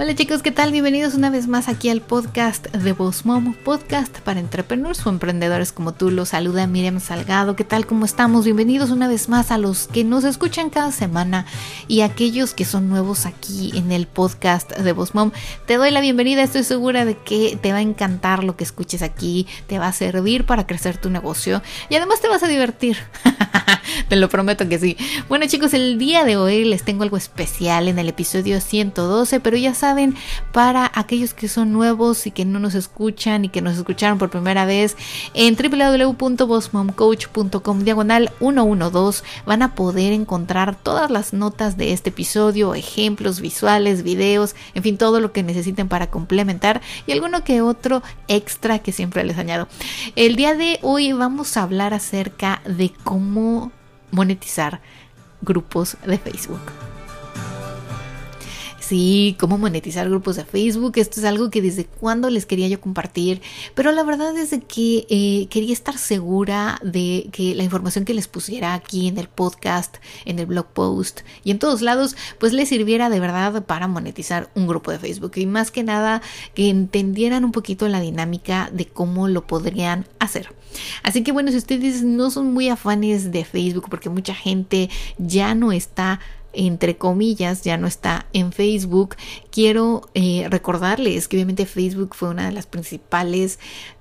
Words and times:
Hola 0.00 0.14
chicos, 0.14 0.40
¿qué 0.40 0.50
tal? 0.50 0.72
Bienvenidos 0.72 1.12
una 1.12 1.28
vez 1.28 1.46
más 1.46 1.68
aquí 1.68 1.90
al 1.90 2.00
podcast 2.00 2.68
de 2.68 2.92
Boss 2.94 3.26
Mom, 3.26 3.52
podcast 3.52 4.20
para 4.20 4.40
entrepreneurs 4.40 5.06
o 5.06 5.10
emprendedores 5.10 5.72
como 5.72 5.92
tú. 5.92 6.10
Los 6.10 6.30
saluda 6.30 6.66
Miriam 6.66 7.00
Salgado. 7.00 7.54
¿Qué 7.54 7.64
tal? 7.64 7.84
¿Cómo 7.84 8.06
estamos? 8.06 8.46
Bienvenidos 8.46 8.88
una 8.88 9.08
vez 9.08 9.28
más 9.28 9.50
a 9.50 9.58
los 9.58 9.88
que 9.88 10.02
nos 10.02 10.24
escuchan 10.24 10.70
cada 10.70 10.90
semana 10.90 11.44
y 11.86 12.00
a 12.00 12.06
aquellos 12.06 12.54
que 12.54 12.64
son 12.64 12.88
nuevos 12.88 13.26
aquí 13.26 13.72
en 13.74 13.92
el 13.92 14.06
podcast 14.06 14.72
de 14.74 14.92
Boss 14.92 15.14
Mom. 15.14 15.32
Te 15.66 15.74
doy 15.74 15.90
la 15.90 16.00
bienvenida. 16.00 16.44
Estoy 16.44 16.64
segura 16.64 17.04
de 17.04 17.18
que 17.18 17.58
te 17.60 17.72
va 17.72 17.78
a 17.78 17.82
encantar 17.82 18.42
lo 18.42 18.56
que 18.56 18.64
escuches 18.64 19.02
aquí. 19.02 19.46
Te 19.66 19.78
va 19.78 19.88
a 19.88 19.92
servir 19.92 20.46
para 20.46 20.66
crecer 20.66 20.96
tu 20.96 21.10
negocio 21.10 21.60
y 21.90 21.96
además 21.96 22.22
te 22.22 22.28
vas 22.28 22.42
a 22.42 22.48
divertir. 22.48 22.96
te 24.10 24.16
lo 24.16 24.28
prometo 24.28 24.68
que 24.68 24.78
sí. 24.80 24.96
Bueno 25.28 25.46
chicos, 25.46 25.72
el 25.72 25.96
día 25.96 26.24
de 26.24 26.36
hoy 26.36 26.64
les 26.64 26.82
tengo 26.82 27.04
algo 27.04 27.16
especial 27.16 27.86
en 27.86 28.00
el 28.00 28.08
episodio 28.08 28.60
112, 28.60 29.38
pero 29.38 29.56
ya 29.56 29.72
sabes 29.72 30.10
para 30.50 30.90
aquellos 30.96 31.32
que 31.32 31.46
son 31.46 31.72
nuevos 31.72 32.26
y 32.26 32.32
que 32.32 32.44
no 32.44 32.58
nos 32.58 32.74
escuchan 32.74 33.44
y 33.44 33.50
que 33.50 33.62
nos 33.62 33.76
escucharon 33.76 34.18
por 34.18 34.28
primera 34.28 34.66
vez, 34.66 34.96
en 35.32 35.54
www.bossmomcoach.com 35.54 37.84
diagonal 37.84 38.32
112 38.40 39.22
van 39.46 39.62
a 39.62 39.76
poder 39.76 40.12
encontrar 40.12 40.74
todas 40.74 41.08
las 41.08 41.32
notas 41.32 41.76
de 41.76 41.92
este 41.92 42.10
episodio, 42.10 42.74
ejemplos 42.74 43.40
visuales, 43.40 44.02
videos, 44.02 44.56
en 44.74 44.82
fin, 44.82 44.98
todo 44.98 45.20
lo 45.20 45.30
que 45.30 45.44
necesiten 45.44 45.86
para 45.86 46.10
complementar 46.10 46.80
y 47.06 47.12
alguno 47.12 47.44
que 47.44 47.62
otro 47.62 48.02
extra 48.26 48.80
que 48.80 48.90
siempre 48.90 49.22
les 49.22 49.38
añado. 49.38 49.68
El 50.16 50.34
día 50.34 50.56
de 50.56 50.80
hoy 50.82 51.12
vamos 51.12 51.56
a 51.56 51.62
hablar 51.62 51.94
acerca 51.94 52.60
de 52.66 52.90
cómo 53.04 53.70
monetizar 54.10 54.80
grupos 55.42 55.96
de 56.06 56.18
Facebook. 56.18 56.60
Sí, 58.90 59.36
cómo 59.38 59.56
monetizar 59.56 60.08
grupos 60.08 60.34
de 60.34 60.44
Facebook. 60.44 60.94
Esto 60.96 61.20
es 61.20 61.24
algo 61.24 61.48
que 61.48 61.62
desde 61.62 61.84
cuando 61.84 62.28
les 62.28 62.44
quería 62.44 62.66
yo 62.66 62.80
compartir. 62.80 63.40
Pero 63.76 63.92
la 63.92 64.02
verdad 64.02 64.36
es 64.36 64.50
que 64.66 65.06
eh, 65.08 65.46
quería 65.48 65.72
estar 65.72 65.96
segura 65.96 66.80
de 66.82 67.28
que 67.30 67.54
la 67.54 67.62
información 67.62 68.04
que 68.04 68.14
les 68.14 68.26
pusiera 68.26 68.74
aquí 68.74 69.06
en 69.06 69.16
el 69.18 69.28
podcast, 69.28 69.98
en 70.24 70.40
el 70.40 70.46
blog 70.46 70.66
post 70.72 71.20
y 71.44 71.52
en 71.52 71.60
todos 71.60 71.82
lados, 71.82 72.16
pues 72.40 72.52
les 72.52 72.68
sirviera 72.68 73.10
de 73.10 73.20
verdad 73.20 73.64
para 73.64 73.86
monetizar 73.86 74.50
un 74.56 74.66
grupo 74.66 74.90
de 74.90 74.98
Facebook. 74.98 75.34
Y 75.36 75.46
más 75.46 75.70
que 75.70 75.84
nada, 75.84 76.20
que 76.54 76.68
entendieran 76.68 77.44
un 77.44 77.52
poquito 77.52 77.86
la 77.86 78.00
dinámica 78.00 78.70
de 78.72 78.86
cómo 78.86 79.28
lo 79.28 79.46
podrían 79.46 80.08
hacer. 80.18 80.52
Así 81.04 81.22
que 81.22 81.30
bueno, 81.30 81.52
si 81.52 81.58
ustedes 81.58 82.02
no 82.02 82.32
son 82.32 82.52
muy 82.52 82.68
afanes 82.68 83.30
de 83.30 83.44
Facebook, 83.44 83.86
porque 83.88 84.10
mucha 84.10 84.34
gente 84.34 84.90
ya 85.18 85.54
no 85.54 85.70
está 85.70 86.18
entre 86.52 86.96
comillas, 86.96 87.62
ya 87.62 87.76
no 87.76 87.86
está 87.86 88.26
en 88.32 88.52
Facebook, 88.52 89.16
quiero 89.50 90.08
eh, 90.14 90.46
recordarles 90.50 91.28
que 91.28 91.36
obviamente 91.36 91.66
Facebook 91.66 92.14
fue 92.14 92.30
una 92.30 92.46
de 92.46 92.52
las 92.52 92.66
principales 92.66 93.58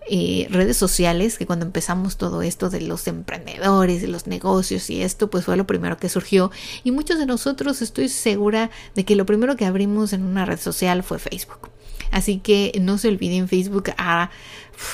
eh, 0.10 0.48
redes 0.50 0.78
sociales 0.78 1.38
que 1.38 1.46
cuando 1.46 1.66
empezamos 1.66 2.18
todo 2.18 2.42
esto 2.42 2.70
de 2.70 2.82
los 2.82 3.08
emprendedores, 3.08 4.02
de 4.02 4.08
los 4.08 4.26
negocios 4.26 4.90
y 4.90 5.04
esto, 5.04 5.30
pues 5.30 5.46
fue 5.46 5.58
lo 5.58 5.68
primero 5.68 5.98
que 5.98 6.10
surgió. 6.10 6.52
Y 6.84 6.92
muchos 6.92 7.20
de 7.20 7.26
nosotros 7.26 7.82
estoy 7.82 8.10
segura 8.10 8.72
de 8.96 9.06
que 9.06 9.16
lo 9.16 9.26
primero 9.26 9.56
que 9.56 9.66
abrimos 9.66 10.14
en 10.14 10.24
una 10.24 10.46
red 10.46 10.60
social 10.60 11.04
fue 11.04 11.20
Facebook. 11.20 11.70
Así 12.12 12.40
que 12.40 12.72
no 12.82 12.98
se 12.98 13.08
olviden, 13.08 13.48
Facebook 13.48 13.92
ha, 13.98 14.30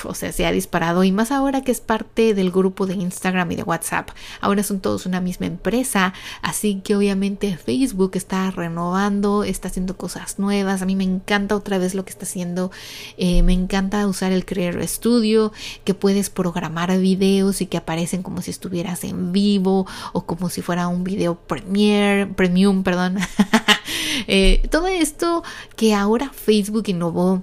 o 0.04 0.14
sea, 0.14 0.32
se 0.32 0.46
ha 0.46 0.52
disparado 0.52 1.04
y 1.04 1.12
más 1.12 1.30
ahora 1.30 1.62
que 1.62 1.72
es 1.72 1.80
parte 1.80 2.34
del 2.34 2.50
grupo 2.50 2.86
de 2.86 2.94
Instagram 2.94 3.52
y 3.52 3.56
de 3.56 3.62
WhatsApp. 3.62 4.10
Ahora 4.40 4.62
son 4.62 4.80
todos 4.80 5.06
una 5.06 5.20
misma 5.20 5.46
empresa, 5.46 6.12
así 6.42 6.80
que 6.82 6.96
obviamente 6.96 7.56
Facebook 7.56 8.12
está 8.14 8.50
renovando, 8.50 9.44
está 9.44 9.68
haciendo 9.68 9.96
cosas 9.96 10.38
nuevas. 10.38 10.82
A 10.82 10.86
mí 10.86 10.96
me 10.96 11.04
encanta 11.04 11.56
otra 11.56 11.78
vez 11.78 11.94
lo 11.94 12.04
que 12.04 12.10
está 12.10 12.24
haciendo. 12.24 12.70
Eh, 13.16 13.42
me 13.42 13.52
encanta 13.52 14.06
usar 14.06 14.32
el 14.32 14.44
Creator 14.44 14.86
Studio, 14.86 15.52
que 15.84 15.94
puedes 15.94 16.30
programar 16.30 16.96
videos 16.98 17.60
y 17.60 17.66
que 17.66 17.76
aparecen 17.76 18.22
como 18.22 18.42
si 18.42 18.50
estuvieras 18.50 19.04
en 19.04 19.32
vivo 19.32 19.86
o 20.12 20.26
como 20.26 20.50
si 20.50 20.62
fuera 20.62 20.88
un 20.88 21.04
video 21.04 21.34
premier, 21.36 22.32
premium, 22.32 22.82
perdón. 22.82 23.18
Eh, 24.26 24.66
todo 24.70 24.88
esto 24.88 25.42
que 25.76 25.94
ahora 25.94 26.30
Facebook 26.30 26.84
innovó 26.88 27.42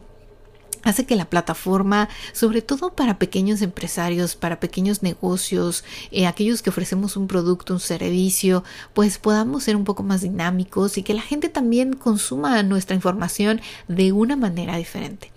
hace 0.83 1.05
que 1.05 1.15
la 1.15 1.29
plataforma, 1.29 2.09
sobre 2.33 2.61
todo 2.61 2.93
para 2.93 3.17
pequeños 3.19 3.61
empresarios, 3.61 4.35
para 4.35 4.59
pequeños 4.59 5.03
negocios, 5.03 5.83
eh, 6.11 6.27
aquellos 6.27 6.61
que 6.61 6.69
ofrecemos 6.69 7.17
un 7.17 7.27
producto, 7.27 7.73
un 7.73 7.79
servicio, 7.79 8.63
pues 8.93 9.17
podamos 9.17 9.63
ser 9.63 9.75
un 9.75 9.83
poco 9.83 10.03
más 10.03 10.21
dinámicos 10.21 10.97
y 10.97 11.03
que 11.03 11.13
la 11.13 11.21
gente 11.21 11.49
también 11.49 11.93
consuma 11.93 12.61
nuestra 12.63 12.95
información 12.95 13.61
de 13.87 14.11
una 14.11 14.35
manera 14.35 14.77
diferente. 14.77 15.31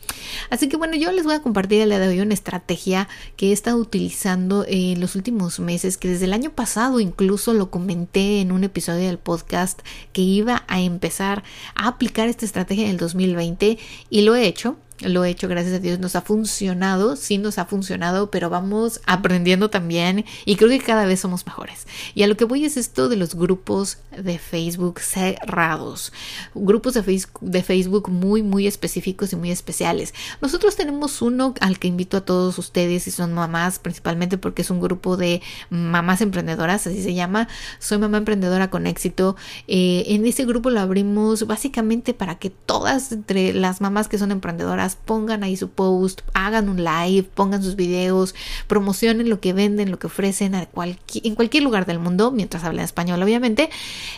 Así 0.50 0.68
que 0.68 0.76
bueno, 0.76 0.96
yo 0.96 1.10
les 1.12 1.24
voy 1.24 1.34
a 1.34 1.42
compartir 1.42 1.80
el 1.80 1.90
día 1.90 1.98
de 1.98 2.08
hoy 2.08 2.20
una 2.20 2.34
estrategia 2.34 3.08
que 3.36 3.48
he 3.48 3.52
estado 3.52 3.78
utilizando 3.78 4.64
en 4.68 5.00
los 5.00 5.16
últimos 5.16 5.58
meses, 5.60 5.96
que 5.96 6.08
desde 6.08 6.26
el 6.26 6.32
año 6.32 6.50
pasado 6.50 7.00
incluso 7.00 7.52
lo 7.52 7.70
comenté 7.70 8.40
en 8.40 8.52
un 8.52 8.64
episodio 8.64 9.06
del 9.06 9.18
podcast 9.18 9.80
que 10.12 10.22
iba 10.22 10.64
a 10.68 10.80
empezar 10.80 11.42
a 11.74 11.88
aplicar 11.88 12.28
esta 12.28 12.44
estrategia 12.44 12.84
en 12.84 12.90
el 12.90 12.96
2020 12.96 13.78
y 14.10 14.22
lo 14.22 14.34
he 14.34 14.46
hecho 14.46 14.76
lo 15.00 15.24
he 15.24 15.30
hecho, 15.30 15.48
gracias 15.48 15.74
a 15.74 15.78
Dios, 15.78 15.98
nos 15.98 16.16
ha 16.16 16.22
funcionado, 16.22 17.16
sí 17.16 17.38
nos 17.38 17.58
ha 17.58 17.66
funcionado, 17.66 18.30
pero 18.30 18.48
vamos 18.48 19.00
aprendiendo 19.06 19.68
también 19.68 20.24
y 20.44 20.56
creo 20.56 20.70
que 20.70 20.80
cada 20.80 21.04
vez 21.04 21.20
somos 21.20 21.44
mejores. 21.46 21.86
Y 22.14 22.22
a 22.22 22.26
lo 22.26 22.36
que 22.36 22.44
voy 22.44 22.64
es 22.64 22.76
esto 22.76 23.08
de 23.08 23.16
los 23.16 23.34
grupos 23.34 23.98
de 24.16 24.38
Facebook 24.38 25.00
cerrados, 25.00 26.12
grupos 26.54 26.94
de 26.94 27.02
Facebook, 27.02 27.40
de 27.40 27.62
Facebook 27.62 28.08
muy, 28.08 28.42
muy 28.42 28.66
específicos 28.66 29.32
y 29.32 29.36
muy 29.36 29.50
especiales. 29.50 30.14
Nosotros 30.40 30.76
tenemos 30.76 31.20
uno 31.20 31.54
al 31.60 31.78
que 31.78 31.88
invito 31.88 32.16
a 32.16 32.22
todos 32.22 32.58
ustedes 32.58 33.06
y 33.06 33.10
son 33.10 33.34
mamás, 33.34 33.78
principalmente 33.78 34.38
porque 34.38 34.62
es 34.62 34.70
un 34.70 34.80
grupo 34.80 35.16
de 35.16 35.42
mamás 35.68 36.20
emprendedoras, 36.20 36.86
así 36.86 37.02
se 37.02 37.14
llama. 37.14 37.48
Soy 37.78 37.98
mamá 37.98 38.18
emprendedora 38.18 38.70
con 38.70 38.86
éxito. 38.86 39.36
Eh, 39.68 40.04
en 40.08 40.24
ese 40.26 40.44
grupo 40.44 40.70
lo 40.70 40.80
abrimos 40.80 41.46
básicamente 41.46 42.14
para 42.14 42.36
que 42.36 42.50
todas 42.50 43.12
entre 43.12 43.52
las 43.52 43.80
mamás 43.80 44.08
que 44.08 44.18
son 44.18 44.30
emprendedoras 44.30 44.85
pongan 44.94 45.42
ahí 45.42 45.56
su 45.56 45.70
post, 45.70 46.20
hagan 46.34 46.68
un 46.68 46.84
live, 46.84 47.24
pongan 47.34 47.62
sus 47.62 47.74
videos, 47.74 48.34
promocionen 48.68 49.28
lo 49.28 49.40
que 49.40 49.52
venden, 49.52 49.90
lo 49.90 49.98
que 49.98 50.06
ofrecen 50.06 50.54
en 50.54 51.34
cualquier 51.34 51.62
lugar 51.64 51.86
del 51.86 51.98
mundo, 51.98 52.30
mientras 52.30 52.62
hablen 52.62 52.84
español, 52.84 53.20
obviamente. 53.22 53.70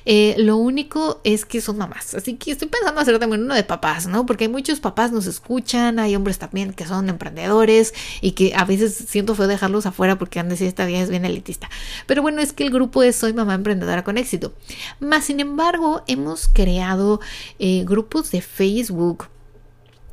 Eh, 0.04 0.34
lo 0.36 0.56
único 0.56 1.20
es 1.24 1.46
que 1.46 1.60
son 1.60 1.78
mamás, 1.78 2.14
así 2.14 2.34
que 2.34 2.50
estoy 2.50 2.68
pensando 2.68 3.00
hacer 3.00 3.18
también 3.18 3.44
uno 3.44 3.54
de 3.54 3.64
papás, 3.64 4.06
¿no? 4.06 4.26
Porque 4.26 4.44
hay 4.44 4.50
muchos 4.50 4.80
papás 4.80 5.12
nos 5.12 5.26
escuchan, 5.26 5.98
hay 5.98 6.16
hombres 6.16 6.38
también 6.38 6.72
que 6.72 6.84
son 6.84 7.08
emprendedores 7.08 7.94
y 8.20 8.32
que 8.32 8.52
a 8.54 8.64
veces 8.64 8.94
siento 9.08 9.34
feo 9.34 9.46
dejarlos 9.46 9.86
afuera 9.86 10.18
porque 10.18 10.40
han 10.40 10.48
decidido 10.48 10.68
esta 10.68 10.84
vida 10.84 11.00
es 11.00 11.10
bien 11.10 11.24
elitista. 11.24 11.70
Pero 12.06 12.22
bueno, 12.22 12.40
es 12.40 12.52
que 12.52 12.64
el 12.64 12.70
grupo 12.70 13.02
es 13.02 13.16
Soy 13.16 13.32
Mamá 13.32 13.54
Emprendedora 13.54 14.04
con 14.04 14.18
Éxito. 14.18 14.52
Más 15.00 15.26
sin 15.26 15.40
embargo, 15.40 16.02
hemos 16.06 16.48
creado 16.48 17.20
eh, 17.58 17.84
grupos 17.84 18.30
de 18.30 18.40
Facebook 18.40 19.26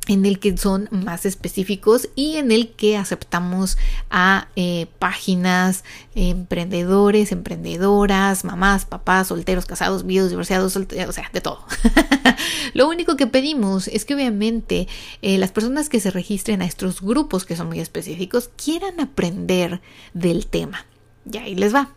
en 0.08 0.24
el 0.24 0.38
que 0.38 0.56
son 0.56 0.88
más 0.90 1.26
específicos 1.26 2.08
y 2.14 2.36
en 2.36 2.52
el 2.52 2.70
que 2.72 2.96
aceptamos 2.96 3.76
a 4.10 4.48
eh, 4.56 4.86
páginas, 4.98 5.84
emprendedores, 6.14 7.32
emprendedoras, 7.32 8.44
mamás, 8.44 8.84
papás, 8.84 9.28
solteros, 9.28 9.66
casados, 9.66 10.06
viudos, 10.06 10.30
divorciados, 10.30 10.76
o 10.76 11.12
sea, 11.12 11.30
de 11.32 11.40
todo. 11.40 11.64
Lo 12.74 12.88
único 12.88 13.16
que 13.16 13.26
pedimos 13.26 13.88
es 13.88 14.04
que 14.04 14.14
obviamente 14.14 14.88
eh, 15.22 15.38
las 15.38 15.52
personas 15.52 15.88
que 15.88 16.00
se 16.00 16.10
registren 16.10 16.62
a 16.62 16.66
estos 16.66 17.00
grupos 17.00 17.44
que 17.44 17.56
son 17.56 17.68
muy 17.68 17.80
específicos 17.80 18.50
quieran 18.56 19.00
aprender 19.00 19.80
del 20.14 20.46
tema. 20.46 20.86
Y 21.30 21.38
ahí 21.38 21.54
les 21.54 21.74
va. 21.74 21.90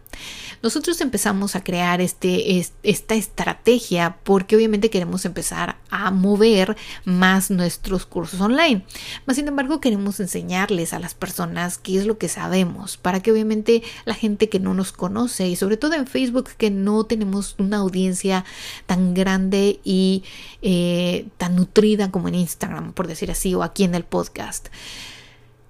Nosotros 0.62 1.00
empezamos 1.00 1.56
a 1.56 1.64
crear 1.64 2.02
este, 2.02 2.60
esta 2.84 3.16
estrategia 3.16 4.18
porque 4.24 4.58
obviamente 4.58 4.90
queremos 4.90 5.24
empezar 5.24 5.78
a 5.90 6.12
mover 6.12 6.76
más 7.06 7.50
nuestros 7.50 8.06
cursos 8.06 8.42
online. 8.42 8.84
Más 9.26 9.38
sin 9.38 9.48
embargo, 9.48 9.80
queremos 9.80 10.20
enseñarles 10.20 10.94
a 10.94 11.00
las 11.00 11.14
personas 11.14 11.78
qué 11.78 11.98
es 11.98 12.06
lo 12.06 12.18
que 12.18 12.28
sabemos 12.28 12.98
para 12.98 13.22
que 13.22 13.31
obviamente 13.31 13.84
la 14.04 14.16
gente 14.16 14.50
que 14.50 14.60
no 14.60 14.74
nos 14.74 14.92
conoce 14.92 15.48
y 15.48 15.56
sobre 15.56 15.78
todo 15.78 15.94
en 15.94 16.08
Facebook 16.08 16.50
que 16.58 16.72
no 16.72 17.06
tenemos 17.06 17.56
una 17.58 17.78
audiencia 17.78 18.44
tan 18.86 19.14
grande 19.14 19.80
y 19.86 20.24
eh, 20.62 21.28
tan 21.38 21.56
nutrida 21.56 22.12
como 22.12 22.28
en 22.28 22.36
Instagram, 22.36 22.92
por 22.92 23.08
decir 23.08 23.32
así, 23.32 23.56
o 23.56 23.64
aquí 23.64 23.86
en 23.86 23.96
el 23.96 24.04
podcast. 24.04 24.68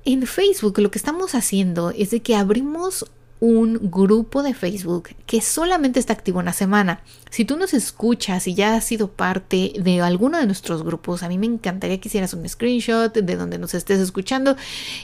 En 0.05 0.25
Facebook 0.25 0.79
lo 0.79 0.89
que 0.89 0.97
estamos 0.97 1.35
haciendo 1.35 1.91
es 1.91 2.09
de 2.09 2.21
que 2.21 2.35
abrimos 2.35 3.05
un 3.39 3.89
grupo 3.89 4.43
de 4.43 4.53
Facebook 4.53 5.09
que 5.25 5.41
solamente 5.41 5.99
está 5.99 6.13
activo 6.13 6.39
una 6.39 6.53
semana. 6.53 7.01
Si 7.29 7.45
tú 7.45 7.55
nos 7.57 7.73
escuchas 7.73 8.47
y 8.47 8.53
ya 8.53 8.75
has 8.75 8.83
sido 8.83 9.09
parte 9.09 9.73
de 9.79 10.01
alguno 10.01 10.37
de 10.37 10.45
nuestros 10.45 10.83
grupos, 10.83 11.23
a 11.23 11.29
mí 11.29 11.37
me 11.37 11.45
encantaría 11.45 11.99
que 11.99 12.09
hicieras 12.09 12.33
un 12.33 12.47
screenshot 12.47 13.13
de 13.13 13.35
donde 13.35 13.57
nos 13.57 13.73
estés 13.73 13.99
escuchando 13.99 14.57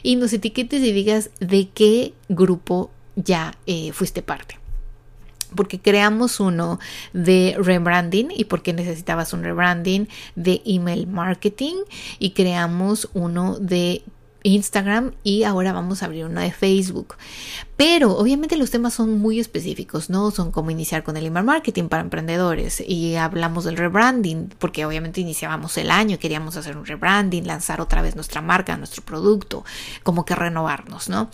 y 0.03 0.17
nos 0.17 0.33
etiquetes 0.33 0.83
y 0.83 0.91
digas 0.91 1.29
de 1.39 1.69
qué 1.69 2.13
grupo 2.27 2.91
ya 3.15 3.55
eh, 3.65 3.91
fuiste 3.93 4.21
parte 4.21 4.59
porque 5.55 5.79
creamos 5.79 6.41
uno 6.41 6.79
de 7.13 7.55
rebranding 7.57 8.27
y 8.35 8.45
porque 8.45 8.73
necesitabas 8.73 9.31
un 9.31 9.43
rebranding 9.43 10.09
de 10.35 10.61
email 10.65 11.07
marketing 11.07 11.75
y 12.19 12.31
creamos 12.31 13.09
uno 13.13 13.57
de 13.57 14.03
Instagram 14.45 15.13
y 15.23 15.43
ahora 15.43 15.73
vamos 15.73 16.03
a 16.03 16.05
abrir 16.05 16.25
uno 16.25 16.39
de 16.39 16.51
Facebook. 16.51 17.15
Pero 17.77 18.17
obviamente 18.17 18.55
los 18.55 18.71
temas 18.71 18.93
son 18.93 19.19
muy 19.19 19.39
específicos, 19.39 20.09
¿no? 20.09 20.31
Son 20.31 20.51
como 20.51 20.71
iniciar 20.71 21.03
con 21.03 21.17
el 21.17 21.25
email 21.25 21.45
marketing 21.45 21.89
para 21.89 22.03
emprendedores 22.03 22.81
y 22.85 23.15
hablamos 23.15 23.65
del 23.65 23.75
rebranding, 23.75 24.49
porque 24.59 24.85
obviamente 24.85 25.19
iniciábamos 25.19 25.77
el 25.77 25.91
año, 25.91 26.17
queríamos 26.17 26.55
hacer 26.55 26.77
un 26.77 26.85
rebranding, 26.85 27.45
lanzar 27.45 27.81
otra 27.81 28.01
vez 28.01 28.15
nuestra 28.15 28.41
marca, 28.41 28.77
nuestro 28.77 29.03
producto, 29.03 29.65
como 30.03 30.23
que 30.23 30.35
renovarnos, 30.35 31.09
¿no? 31.09 31.29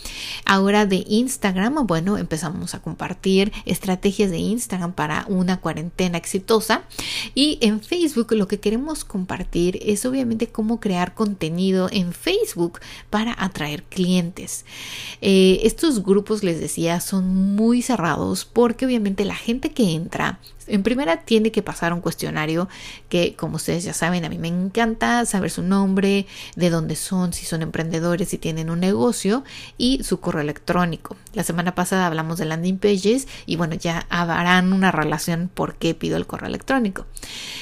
Ahora 0.45 0.87
de 0.87 1.03
Instagram, 1.07 1.85
bueno, 1.85 2.17
empezamos 2.17 2.73
a 2.73 2.81
compartir 2.81 3.51
estrategias 3.65 4.31
de 4.31 4.39
Instagram 4.39 4.93
para 4.93 5.25
una 5.27 5.59
cuarentena 5.59 6.17
exitosa 6.17 6.83
y 7.35 7.59
en 7.61 7.81
Facebook 7.81 8.31
lo 8.31 8.47
que 8.47 8.59
queremos 8.59 9.05
compartir 9.05 9.79
es 9.81 10.05
obviamente 10.05 10.47
cómo 10.47 10.79
crear 10.79 11.13
contenido 11.13 11.87
en 11.91 12.13
Facebook 12.13 12.79
para 13.11 13.35
atraer 13.37 13.83
clientes. 13.83 14.65
Eh, 15.21 15.59
estos 15.63 16.03
grupos 16.03 16.30
les 16.43 16.59
decía, 16.59 16.99
son 17.01 17.55
muy 17.55 17.81
cerrados 17.81 18.45
porque 18.45 18.85
obviamente 18.85 19.25
la 19.25 19.35
gente 19.35 19.71
que 19.71 19.91
entra 19.93 20.39
en 20.71 20.83
primera 20.83 21.17
tiene 21.17 21.51
que 21.51 21.61
pasar 21.61 21.93
un 21.93 22.01
cuestionario 22.01 22.69
que, 23.09 23.35
como 23.35 23.57
ustedes 23.57 23.83
ya 23.83 23.93
saben, 23.93 24.25
a 24.25 24.29
mí 24.29 24.37
me 24.37 24.47
encanta 24.47 25.25
saber 25.25 25.51
su 25.51 25.61
nombre, 25.61 26.25
de 26.55 26.69
dónde 26.69 26.95
son, 26.95 27.33
si 27.33 27.45
son 27.45 27.61
emprendedores, 27.61 28.29
si 28.29 28.37
tienen 28.37 28.69
un 28.69 28.79
negocio 28.79 29.43
y 29.77 30.03
su 30.03 30.19
correo 30.19 30.41
electrónico. 30.41 31.15
La 31.33 31.43
semana 31.43 31.75
pasada 31.75 32.07
hablamos 32.07 32.37
de 32.37 32.45
landing 32.45 32.77
pages 32.77 33.27
y 33.45 33.55
bueno, 33.57 33.75
ya 33.75 34.05
harán 34.09 34.73
una 34.73 34.91
relación 34.91 35.49
por 35.53 35.75
qué 35.75 35.93
pido 35.93 36.17
el 36.17 36.27
correo 36.27 36.47
electrónico. 36.47 37.05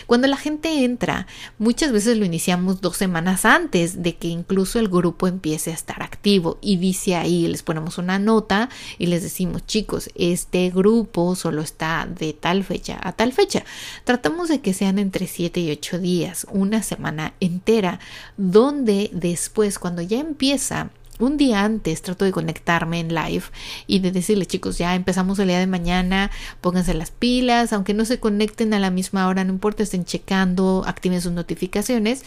Cuando 0.06 0.28
la 0.28 0.38
gente 0.38 0.84
entra, 0.84 1.28
muchas 1.58 1.92
veces 1.92 2.18
lo 2.18 2.26
iniciamos 2.26 2.82
dos 2.82 2.98
semanas 2.98 3.46
antes 3.46 4.04
de 4.04 4.16
que 4.16 4.28
incluso 4.28 4.80
el 4.80 4.88
grupo 4.88 5.28
empiece 5.28 5.72
a 5.72 5.74
estar 5.74 6.04
activo 6.04 6.58
y 6.62 6.78
dice 6.78 7.16
ahí, 7.16 7.48
les 7.48 7.64
ponemos 7.64 7.98
una 7.98 8.20
nota 8.20 8.70
y 8.98 9.08
les 9.08 9.24
decimos, 9.24 9.66
chicos, 9.66 10.10
este 10.16 10.70
grupo 10.70 11.36
solo 11.36 11.62
está 11.62 12.08
de 12.08 12.34
tal 12.34 12.64
fecha 12.64 12.99
a 13.02 13.12
tal 13.14 13.34
fecha. 13.34 13.64
Tratamos 14.04 14.50
de 14.50 14.62
que 14.62 14.74
sean 14.74 15.00
entre 15.00 15.28
7 15.28 15.60
y 15.60 15.72
8 15.72 16.00
días, 16.00 16.48
una 16.52 16.84
semana 16.84 17.34
entera, 17.40 18.00
donde 18.38 19.10
después, 19.14 19.80
cuando 19.80 20.02
ya 20.02 20.20
empieza 20.20 20.90
un 21.20 21.38
día 21.38 21.64
antes 21.64 22.02
trato 22.02 22.26
de 22.26 22.32
conectarme 22.32 23.00
en 23.00 23.14
live 23.14 23.44
y 23.88 24.00
de 24.00 24.12
decirle 24.12 24.46
chicos 24.46 24.78
ya 24.78 24.96
empezamos 24.96 25.38
el 25.40 25.50
día 25.50 25.60
de 25.60 25.68
mañana 25.68 26.32
pónganse 26.62 26.94
las 26.94 27.12
pilas 27.12 27.74
aunque 27.74 27.94
no 27.94 28.06
se 28.06 28.20
conecten 28.20 28.74
a 28.74 28.80
la 28.80 28.90
misma 28.90 29.28
hora 29.28 29.44
no 29.44 29.52
importa 29.52 29.84
estén 29.84 30.06
checando 30.06 30.84
activen 30.88 31.22
sus 31.22 31.34
notificaciones 31.34 32.24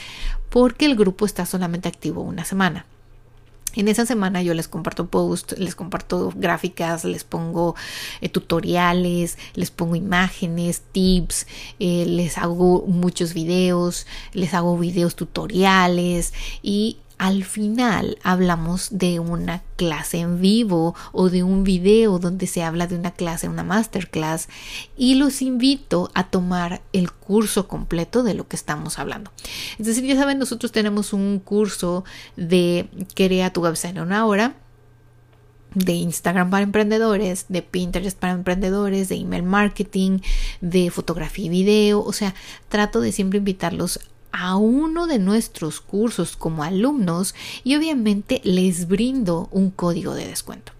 porque 0.50 0.84
el 0.84 0.94
grupo 0.94 1.24
está 1.24 1.46
solamente 1.46 1.88
activo 1.88 2.20
una 2.20 2.44
semana 2.44 2.84
en 3.74 3.88
esa 3.88 4.06
semana 4.06 4.42
yo 4.42 4.54
les 4.54 4.68
comparto 4.68 5.06
posts, 5.06 5.58
les 5.58 5.74
comparto 5.74 6.32
gráficas, 6.34 7.04
les 7.04 7.24
pongo 7.24 7.74
eh, 8.20 8.28
tutoriales, 8.28 9.38
les 9.54 9.70
pongo 9.70 9.96
imágenes, 9.96 10.82
tips, 10.92 11.46
eh, 11.78 12.04
les 12.06 12.38
hago 12.38 12.84
muchos 12.86 13.34
videos, 13.34 14.06
les 14.32 14.54
hago 14.54 14.78
videos 14.78 15.16
tutoriales 15.16 16.32
y 16.62 16.98
al 17.22 17.44
final 17.44 18.18
hablamos 18.24 18.88
de 18.90 19.20
una 19.20 19.62
clase 19.76 20.18
en 20.18 20.40
vivo 20.40 20.96
o 21.12 21.30
de 21.30 21.44
un 21.44 21.62
video 21.62 22.18
donde 22.18 22.48
se 22.48 22.64
habla 22.64 22.88
de 22.88 22.96
una 22.96 23.12
clase, 23.12 23.48
una 23.48 23.62
masterclass 23.62 24.48
y 24.96 25.14
los 25.14 25.40
invito 25.40 26.10
a 26.14 26.30
tomar 26.30 26.82
el 26.92 27.12
curso 27.12 27.68
completo 27.68 28.24
de 28.24 28.34
lo 28.34 28.48
que 28.48 28.56
estamos 28.56 28.98
hablando. 28.98 29.30
Es 29.78 29.86
decir, 29.86 30.04
ya 30.04 30.16
saben, 30.16 30.40
nosotros 30.40 30.72
tenemos 30.72 31.12
un 31.12 31.38
curso 31.38 32.04
de 32.34 32.88
crea 33.14 33.52
tu 33.52 33.62
website 33.62 33.94
en 33.94 34.02
una 34.02 34.26
hora 34.26 34.56
de 35.76 35.92
Instagram 35.92 36.50
para 36.50 36.64
emprendedores, 36.64 37.46
de 37.48 37.62
Pinterest 37.62 38.18
para 38.18 38.32
emprendedores, 38.32 39.08
de 39.08 39.14
email 39.14 39.44
marketing, 39.44 40.18
de 40.60 40.90
fotografía 40.90 41.46
y 41.46 41.50
video. 41.50 42.02
O 42.02 42.12
sea, 42.12 42.34
trato 42.68 43.00
de 43.00 43.12
siempre 43.12 43.38
invitarlos 43.38 44.00
a 44.32 44.56
uno 44.56 45.06
de 45.06 45.18
nuestros 45.18 45.80
cursos 45.80 46.36
como 46.36 46.64
alumnos 46.64 47.34
y 47.64 47.76
obviamente 47.76 48.40
les 48.44 48.88
brindo 48.88 49.48
un 49.52 49.70
código 49.70 50.14
de 50.14 50.26
descuento. 50.26 50.72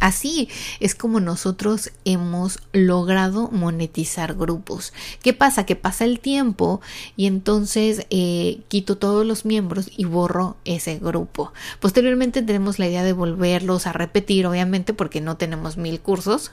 Así 0.00 0.48
es 0.80 0.94
como 0.94 1.20
nosotros 1.20 1.90
hemos 2.04 2.58
logrado 2.72 3.48
monetizar 3.50 4.34
grupos. 4.34 4.92
¿Qué 5.22 5.32
pasa? 5.32 5.64
Que 5.64 5.76
pasa 5.76 6.04
el 6.04 6.20
tiempo 6.20 6.80
y 7.16 7.26
entonces 7.26 8.06
eh, 8.10 8.60
quito 8.68 8.98
todos 8.98 9.24
los 9.24 9.44
miembros 9.44 9.90
y 9.96 10.04
borro 10.04 10.56
ese 10.64 10.98
grupo. 10.98 11.52
Posteriormente 11.80 12.42
tenemos 12.42 12.78
la 12.78 12.88
idea 12.88 13.04
de 13.04 13.14
volverlos 13.14 13.86
a 13.86 13.92
repetir, 13.92 14.46
obviamente 14.46 14.92
porque 14.92 15.20
no 15.20 15.36
tenemos 15.36 15.76
mil 15.76 16.00
cursos 16.00 16.50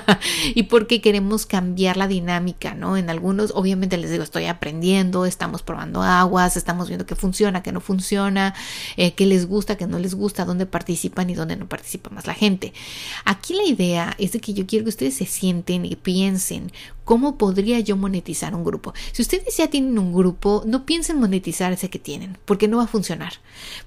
y 0.54 0.64
porque 0.64 1.00
queremos 1.00 1.46
cambiar 1.46 1.96
la 1.96 2.08
dinámica, 2.08 2.74
¿no? 2.74 2.96
En 2.96 3.08
algunos, 3.08 3.52
obviamente 3.54 3.96
les 3.98 4.10
digo, 4.10 4.24
estoy 4.24 4.46
aprendiendo, 4.46 5.26
estamos 5.26 5.62
probando 5.62 6.02
aguas, 6.02 6.56
estamos 6.56 6.88
viendo 6.88 7.06
qué 7.06 7.14
funciona, 7.14 7.62
qué 7.62 7.72
no 7.72 7.80
funciona, 7.80 8.54
eh, 8.96 9.14
qué 9.14 9.26
les 9.26 9.46
gusta, 9.46 9.76
qué 9.76 9.86
no 9.86 9.98
les 9.98 10.14
gusta, 10.14 10.44
dónde 10.44 10.66
participan 10.66 11.30
y 11.30 11.34
dónde 11.34 11.56
no 11.56 11.68
participa 11.68 12.10
más 12.10 12.26
la 12.26 12.34
gente. 12.34 12.72
Aquí 13.24 13.54
la 13.54 13.64
idea 13.64 14.14
es 14.18 14.32
de 14.32 14.40
que 14.40 14.54
yo 14.54 14.66
quiero 14.66 14.84
que 14.84 14.90
ustedes 14.90 15.14
se 15.14 15.26
sienten 15.26 15.84
y 15.84 15.96
piensen 15.96 16.72
¿Cómo 17.10 17.38
podría 17.38 17.80
yo 17.80 17.96
monetizar 17.96 18.54
un 18.54 18.62
grupo? 18.62 18.94
Si 19.10 19.22
ustedes 19.22 19.56
ya 19.56 19.66
tienen 19.66 19.98
un 19.98 20.12
grupo, 20.12 20.62
no 20.64 20.86
piensen 20.86 21.18
monetizar 21.18 21.72
ese 21.72 21.90
que 21.90 21.98
tienen, 21.98 22.38
porque 22.44 22.68
no 22.68 22.76
va 22.76 22.84
a 22.84 22.86
funcionar. 22.86 23.32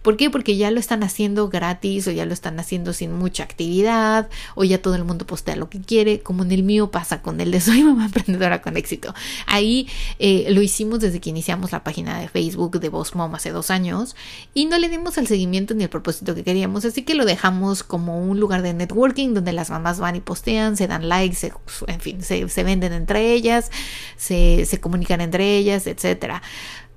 ¿Por 0.02 0.18
qué? 0.18 0.30
Porque 0.30 0.58
ya 0.58 0.72
lo 0.72 0.80
están 0.82 1.04
haciendo 1.04 1.48
gratis 1.48 2.06
o 2.06 2.12
ya 2.12 2.26
lo 2.26 2.34
están 2.34 2.60
haciendo 2.60 2.92
sin 2.92 3.14
mucha 3.14 3.44
actividad 3.44 4.30
o 4.56 4.66
ya 4.66 4.82
todo 4.82 4.96
el 4.96 5.06
mundo 5.06 5.26
postea 5.26 5.56
lo 5.56 5.70
que 5.70 5.80
quiere, 5.80 6.20
como 6.20 6.44
en 6.44 6.52
el 6.52 6.64
mío 6.64 6.92
pasa 6.92 7.22
con 7.22 7.40
el 7.40 7.52
de 7.52 7.62
Soy 7.62 7.84
Mamá 7.84 8.08
Emprendedora 8.08 8.62
con 8.62 8.76
Éxito. 8.76 9.16
Ahí 9.48 9.88
eh, 10.20 10.48
lo 10.50 10.62
hicimos 10.62 11.00
desde 11.00 11.22
que 11.22 11.30
iniciamos 11.30 11.72
la 11.72 11.82
página 11.82 12.20
de 12.20 12.28
Facebook 12.28 12.82
de 12.82 12.90
Boss 12.90 13.16
Mom 13.16 13.34
hace 13.36 13.52
dos 13.52 13.72
años 13.72 14.18
y 14.54 14.66
no 14.66 14.78
le 14.78 14.90
dimos 14.90 15.18
el 15.18 15.28
seguimiento 15.28 15.76
ni 15.76 15.86
el 15.86 15.90
propósito 15.90 16.36
que 16.36 16.44
queríamos, 16.44 16.84
así 16.84 17.04
que 17.04 17.16
lo 17.16 17.24
dejamos 17.24 17.84
como 17.84 18.22
un 18.22 18.42
lugar 18.42 18.64
de 18.64 18.74
networking 18.84 19.34
donde 19.34 19.54
las 19.54 19.70
mamás 19.70 20.00
van 20.00 20.16
y 20.16 20.22
postean, 20.22 20.78
se 20.78 20.88
dan 20.88 21.08
likes, 21.10 21.52
en 21.88 22.00
fin, 22.00 22.22
se, 22.22 22.48
se 22.50 22.64
venden 22.64 22.94
entre 22.94 23.34
ellas, 23.34 23.72
se, 24.18 24.66
se 24.66 24.80
comunican 24.80 25.22
entre 25.22 25.58
ellas, 25.58 25.88
etcétera. 25.88 26.42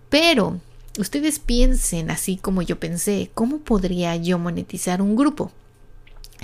Pero 0.09 0.61
ustedes 0.99 1.39
piensen 1.39 2.11
así 2.11 2.37
como 2.37 2.63
yo 2.63 2.79
pensé, 2.79 3.31
¿cómo 3.35 3.59
podría 3.59 4.17
yo 4.17 4.39
monetizar 4.39 5.03
un 5.03 5.17
grupo? 5.17 5.53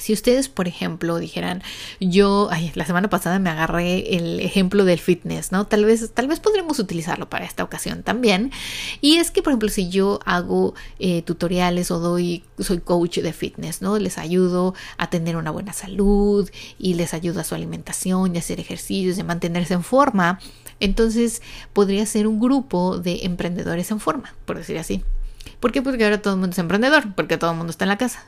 Si 0.02 0.12
ustedes, 0.12 0.48
por 0.48 0.66
ejemplo, 0.66 1.18
dijeran, 1.18 1.62
yo, 2.00 2.48
ay, 2.50 2.72
la 2.74 2.84
semana 2.84 3.08
pasada 3.08 3.38
me 3.38 3.50
agarré 3.50 4.16
el 4.16 4.40
ejemplo 4.40 4.84
del 4.84 4.98
fitness, 4.98 5.52
¿no? 5.52 5.68
Tal 5.68 5.84
vez, 5.84 6.10
tal 6.12 6.26
vez 6.26 6.40
podremos 6.40 6.80
utilizarlo 6.80 7.30
para 7.30 7.44
esta 7.44 7.62
ocasión 7.62 8.02
también. 8.02 8.50
Y 9.00 9.18
es 9.18 9.30
que, 9.30 9.42
por 9.42 9.52
ejemplo, 9.52 9.68
si 9.68 9.90
yo 9.90 10.18
hago 10.24 10.74
eh, 10.98 11.22
tutoriales 11.22 11.92
o 11.92 12.00
doy, 12.00 12.42
soy 12.58 12.80
coach 12.80 13.18
de 13.18 13.32
fitness, 13.32 13.80
¿no? 13.80 13.96
Les 14.00 14.18
ayudo 14.18 14.74
a 14.98 15.08
tener 15.08 15.36
una 15.36 15.52
buena 15.52 15.72
salud 15.72 16.50
y 16.80 16.94
les 16.94 17.14
ayudo 17.14 17.38
a 17.38 17.44
su 17.44 17.54
alimentación 17.54 18.34
y 18.34 18.38
hacer 18.38 18.58
ejercicios, 18.58 19.18
y 19.18 19.22
mantenerse 19.22 19.74
en 19.74 19.84
forma. 19.84 20.40
Entonces, 20.80 21.42
podría 21.72 22.04
ser 22.06 22.26
un 22.26 22.40
grupo 22.40 22.98
de 22.98 23.20
emprendedores 23.22 23.92
en 23.92 24.00
forma, 24.00 24.34
por 24.46 24.58
decir 24.58 24.78
así. 24.78 25.04
¿Por 25.60 25.72
qué? 25.72 25.82
Porque 25.82 26.04
ahora 26.04 26.20
todo 26.20 26.34
el 26.34 26.40
mundo 26.40 26.54
es 26.54 26.58
emprendedor, 26.58 27.14
porque 27.14 27.38
todo 27.38 27.50
el 27.52 27.56
mundo 27.56 27.70
está 27.70 27.84
en 27.84 27.90
la 27.90 27.98
casa. 27.98 28.24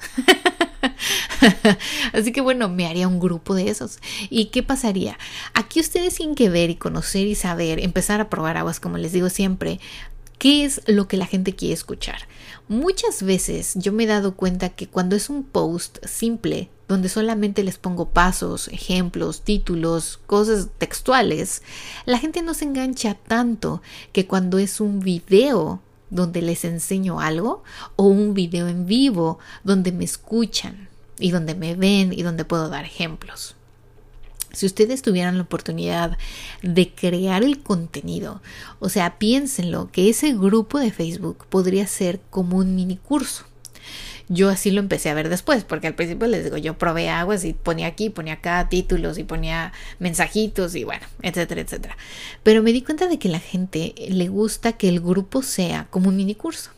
Así 2.13 2.33
que 2.33 2.41
bueno, 2.41 2.69
me 2.69 2.87
haría 2.87 3.09
un 3.09 3.21
grupo 3.21 3.55
de 3.55 3.69
esos. 3.69 3.99
¿Y 4.31 4.47
qué 4.47 4.63
pasaría? 4.63 5.19
Aquí 5.53 5.81
ustedes 5.81 6.15
sin 6.15 6.35
que 6.35 6.51
ver 6.51 6.71
y 6.71 6.77
conocer 6.77 7.27
y 7.27 7.35
saber, 7.35 7.81
empezar 7.81 8.21
a 8.21 8.31
probar 8.31 8.57
aguas, 8.57 8.81
como 8.81 8.99
les 8.99 9.13
digo 9.13 9.31
siempre, 9.31 9.81
¿qué 10.39 10.65
es 10.65 10.83
lo 10.87 11.09
que 11.09 11.17
la 11.17 11.27
gente 11.27 11.55
quiere 11.55 11.75
escuchar? 11.75 12.29
Muchas 12.69 13.23
veces 13.23 13.75
yo 13.77 13.93
me 13.93 14.05
he 14.05 14.07
dado 14.07 14.37
cuenta 14.37 14.71
que 14.71 14.87
cuando 14.89 15.17
es 15.17 15.29
un 15.29 15.45
post 15.45 16.05
simple, 16.07 16.71
donde 16.89 17.09
solamente 17.09 17.65
les 17.65 17.79
pongo 17.79 18.11
pasos, 18.11 18.69
ejemplos, 18.69 19.43
títulos, 19.43 20.21
cosas 20.27 20.69
textuales, 20.79 21.63
la 22.05 22.19
gente 22.19 22.43
no 22.43 22.55
se 22.55 22.67
engancha 22.67 23.15
tanto 23.15 23.83
que 24.13 24.27
cuando 24.27 24.59
es 24.59 24.81
un 24.81 25.01
video 25.01 25.81
donde 26.11 26.43
les 26.43 26.65
enseño 26.65 27.21
algo 27.21 27.63
o 27.97 28.05
un 28.05 28.35
video 28.35 28.69
en 28.69 28.87
vivo 28.87 29.39
donde 29.65 29.93
me 29.93 30.05
escuchan. 30.05 30.89
y 31.17 31.31
donde 31.31 31.55
me 31.55 31.77
ven 31.77 32.13
y 32.13 32.23
donde 32.23 32.45
puedo 32.45 32.69
dar 32.69 32.85
ejemplos. 32.85 33.55
Si 34.55 34.67
ustedes 34.67 35.03
tuvieran 35.03 35.37
la 35.37 35.43
oportunidad 35.43 36.17
de 36.63 36.93
crear 36.93 37.43
el 37.43 37.63
contenido, 37.63 38.41
o 38.79 38.89
sea, 38.89 39.19
piénsenlo, 39.19 39.91
que 39.91 40.09
ese 40.09 40.35
grupo 40.35 40.79
de 40.79 40.93
Facebook 40.93 41.47
podría 41.49 41.87
ser 41.87 42.21
como 42.31 42.59
un 42.59 42.75
mini 42.75 42.97
curso. 42.97 43.45
Yo 44.29 44.49
así 44.49 44.71
lo 44.71 44.81
empecé 44.81 45.11
a 45.11 45.15
ver 45.15 45.29
después, 45.29 45.65
porque 45.65 45.87
al 45.87 45.95
principio 45.95 46.27
les 46.27 46.45
digo, 46.45 46.57
yo 46.57 46.79
probé 46.79 47.11
aguas 47.11 47.45
y 47.45 47.53
ponía 47.53 47.87
aquí, 47.87 48.09
ponía 48.09 48.35
acá 48.35 48.69
títulos 48.71 49.19
y 49.19 49.25
ponía 49.25 49.73
mensajitos 49.99 50.75
y 50.75 50.85
bueno, 50.85 51.07
etcétera, 51.21 51.61
etcétera. 51.61 51.97
Pero 52.43 52.63
me 52.63 52.73
di 52.73 52.83
cuenta 52.83 53.07
de 53.07 53.19
que 53.19 53.29
la 53.29 53.41
gente 53.41 53.95
le 54.09 54.29
gusta 54.29 54.73
que 54.73 54.89
el 54.89 55.01
grupo 55.01 55.43
sea 55.43 55.89
como 55.91 56.09
un 56.09 56.17
mini 56.17 56.35
curso. 56.35 56.71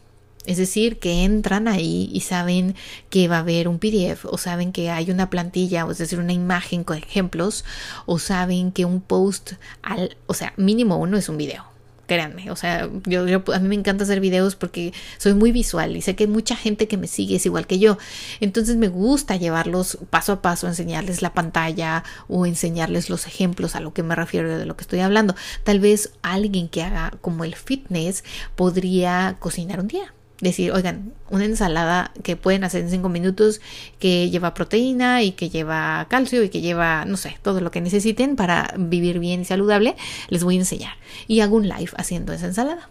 Es 0.44 0.58
decir, 0.58 0.98
que 0.98 1.24
entran 1.24 1.66
ahí 1.66 2.08
y 2.12 2.20
saben 2.20 2.76
que 3.10 3.26
va 3.26 3.36
a 3.36 3.40
haber 3.40 3.66
un 3.66 3.78
PDF 3.78 4.24
o 4.26 4.38
saben 4.38 4.72
que 4.72 4.90
hay 4.90 5.10
una 5.10 5.28
plantilla, 5.28 5.84
o 5.84 5.90
es 5.90 5.98
decir, 5.98 6.20
una 6.20 6.32
imagen 6.32 6.84
con 6.84 6.96
ejemplos, 6.98 7.64
o 8.06 8.18
saben 8.20 8.70
que 8.70 8.84
un 8.84 9.00
post, 9.00 9.54
al, 9.82 10.16
o 10.26 10.34
sea, 10.34 10.52
mínimo 10.56 10.98
uno 10.98 11.16
es 11.16 11.28
un 11.28 11.36
video. 11.36 11.75
Créanme, 12.06 12.50
o 12.50 12.56
sea, 12.56 12.88
yo, 13.04 13.22
a 13.52 13.58
mí 13.58 13.68
me 13.68 13.74
encanta 13.74 14.04
hacer 14.04 14.20
videos 14.20 14.54
porque 14.54 14.92
soy 15.18 15.34
muy 15.34 15.52
visual 15.52 15.96
y 15.96 16.02
sé 16.02 16.14
que 16.14 16.24
hay 16.24 16.30
mucha 16.30 16.54
gente 16.54 16.86
que 16.86 16.96
me 16.96 17.06
sigue 17.06 17.36
es 17.36 17.46
igual 17.46 17.66
que 17.66 17.78
yo. 17.78 17.98
Entonces 18.40 18.76
me 18.76 18.88
gusta 18.88 19.36
llevarlos 19.36 19.98
paso 20.10 20.32
a 20.32 20.42
paso, 20.42 20.68
enseñarles 20.68 21.22
la 21.22 21.34
pantalla 21.34 22.04
o 22.28 22.46
enseñarles 22.46 23.10
los 23.10 23.26
ejemplos 23.26 23.74
a 23.74 23.80
lo 23.80 23.92
que 23.92 24.02
me 24.02 24.14
refiero 24.14 24.56
de 24.56 24.66
lo 24.66 24.76
que 24.76 24.82
estoy 24.82 25.00
hablando. 25.00 25.34
Tal 25.64 25.80
vez 25.80 26.12
alguien 26.22 26.68
que 26.68 26.82
haga 26.82 27.12
como 27.20 27.44
el 27.44 27.54
fitness 27.54 28.24
podría 28.54 29.36
cocinar 29.40 29.80
un 29.80 29.88
día 29.88 30.15
decir, 30.40 30.72
oigan, 30.72 31.14
una 31.30 31.44
ensalada 31.44 32.12
que 32.22 32.36
pueden 32.36 32.64
hacer 32.64 32.82
en 32.82 32.90
cinco 32.90 33.08
minutos 33.08 33.60
que 33.98 34.30
lleva 34.30 34.54
proteína 34.54 35.22
y 35.22 35.32
que 35.32 35.48
lleva 35.48 36.06
calcio 36.10 36.42
y 36.42 36.48
que 36.48 36.60
lleva, 36.60 37.04
no 37.04 37.16
sé, 37.16 37.38
todo 37.42 37.60
lo 37.60 37.70
que 37.70 37.80
necesiten 37.80 38.36
para 38.36 38.74
vivir 38.78 39.18
bien 39.18 39.40
y 39.40 39.44
saludable, 39.44 39.96
les 40.28 40.44
voy 40.44 40.56
a 40.56 40.60
enseñar. 40.60 40.94
Y 41.26 41.40
hago 41.40 41.56
un 41.56 41.68
live 41.68 41.90
haciendo 41.96 42.32
esa 42.32 42.46
ensalada. 42.46 42.90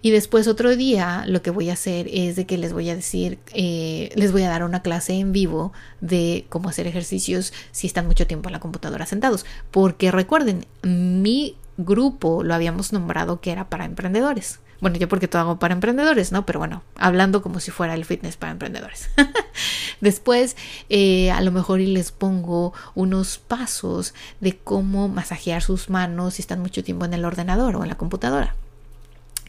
Y 0.00 0.10
después 0.10 0.46
otro 0.46 0.76
día 0.76 1.24
lo 1.26 1.42
que 1.42 1.50
voy 1.50 1.70
a 1.70 1.72
hacer 1.72 2.08
es 2.12 2.36
de 2.36 2.46
que 2.46 2.56
les 2.56 2.72
voy 2.72 2.88
a 2.88 2.94
decir, 2.94 3.38
eh, 3.52 4.10
les 4.14 4.30
voy 4.30 4.42
a 4.42 4.48
dar 4.48 4.62
una 4.62 4.82
clase 4.82 5.14
en 5.14 5.32
vivo 5.32 5.72
de 6.00 6.46
cómo 6.48 6.68
hacer 6.68 6.86
ejercicios 6.86 7.52
si 7.72 7.88
están 7.88 8.06
mucho 8.06 8.26
tiempo 8.26 8.48
en 8.48 8.52
la 8.52 8.60
computadora 8.60 9.06
sentados. 9.06 9.44
Porque 9.72 10.12
recuerden, 10.12 10.66
mi 10.82 11.56
grupo 11.78 12.44
lo 12.44 12.54
habíamos 12.54 12.92
nombrado 12.92 13.40
que 13.40 13.50
era 13.50 13.68
para 13.68 13.86
emprendedores. 13.86 14.60
Bueno, 14.80 14.96
yo 14.96 15.08
porque 15.08 15.26
todo 15.26 15.42
hago 15.42 15.58
para 15.58 15.74
emprendedores, 15.74 16.30
¿no? 16.30 16.46
Pero 16.46 16.60
bueno, 16.60 16.82
hablando 16.96 17.42
como 17.42 17.58
si 17.60 17.70
fuera 17.70 17.94
el 17.94 18.04
fitness 18.04 18.36
para 18.36 18.52
emprendedores. 18.52 19.08
Después, 20.00 20.56
eh, 20.88 21.30
a 21.32 21.40
lo 21.40 21.50
mejor 21.50 21.80
y 21.80 21.86
les 21.86 22.12
pongo 22.12 22.72
unos 22.94 23.38
pasos 23.38 24.14
de 24.40 24.56
cómo 24.56 25.08
masajear 25.08 25.62
sus 25.62 25.90
manos 25.90 26.34
si 26.34 26.42
están 26.42 26.60
mucho 26.60 26.84
tiempo 26.84 27.04
en 27.04 27.14
el 27.14 27.24
ordenador 27.24 27.76
o 27.76 27.82
en 27.82 27.88
la 27.88 27.96
computadora. 27.96 28.54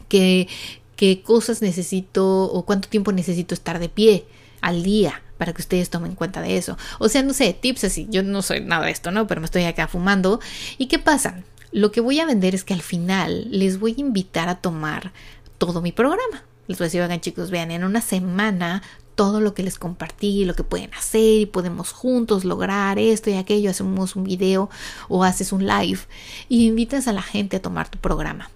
qué 0.08 0.48
cosas 1.24 1.62
necesito 1.62 2.44
o 2.44 2.64
cuánto 2.66 2.88
tiempo 2.88 3.12
necesito 3.12 3.54
estar 3.54 3.78
de 3.78 3.88
pie 3.88 4.26
al 4.60 4.82
día 4.82 5.22
para 5.40 5.54
que 5.54 5.62
ustedes 5.62 5.88
tomen 5.88 6.14
cuenta 6.14 6.42
de 6.42 6.58
eso. 6.58 6.76
O 6.98 7.08
sea, 7.08 7.22
no 7.22 7.32
sé, 7.32 7.54
tips 7.54 7.84
así. 7.84 8.06
Yo 8.10 8.22
no 8.22 8.42
soy 8.42 8.60
nada 8.60 8.84
de 8.84 8.92
esto, 8.92 9.10
¿no? 9.10 9.26
Pero 9.26 9.40
me 9.40 9.46
estoy 9.46 9.64
acá 9.64 9.88
fumando. 9.88 10.38
¿Y 10.76 10.86
qué 10.86 10.98
pasa? 10.98 11.42
Lo 11.72 11.92
que 11.92 12.00
voy 12.00 12.18
a 12.20 12.26
vender 12.26 12.54
es 12.54 12.64
que 12.64 12.74
al 12.74 12.82
final 12.82 13.46
les 13.50 13.78
voy 13.78 13.94
a 13.96 14.00
invitar 14.00 14.48
a 14.48 14.60
tomar 14.60 15.12
todo 15.58 15.80
mi 15.80 15.92
programa. 15.92 16.44
Les 16.66 16.78
voy 16.78 16.84
a 16.84 16.88
decir, 16.88 17.02
oigan 17.02 17.20
chicos, 17.20 17.50
vean, 17.50 17.70
en 17.70 17.84
una 17.84 18.00
semana 18.00 18.82
todo 19.14 19.40
lo 19.40 19.54
que 19.54 19.62
les 19.62 19.78
compartí, 19.78 20.44
lo 20.44 20.54
que 20.54 20.64
pueden 20.64 20.94
hacer 20.94 21.40
y 21.40 21.46
podemos 21.46 21.92
juntos 21.92 22.44
lograr 22.44 22.98
esto 22.98 23.28
y 23.30 23.34
aquello, 23.34 23.70
hacemos 23.70 24.16
un 24.16 24.24
video 24.24 24.70
o 25.08 25.24
haces 25.24 25.52
un 25.52 25.66
live 25.66 26.00
y 26.48 26.66
invitas 26.66 27.06
a 27.06 27.12
la 27.12 27.22
gente 27.22 27.56
a 27.56 27.62
tomar 27.62 27.88
tu 27.88 27.98
programa. 27.98 28.50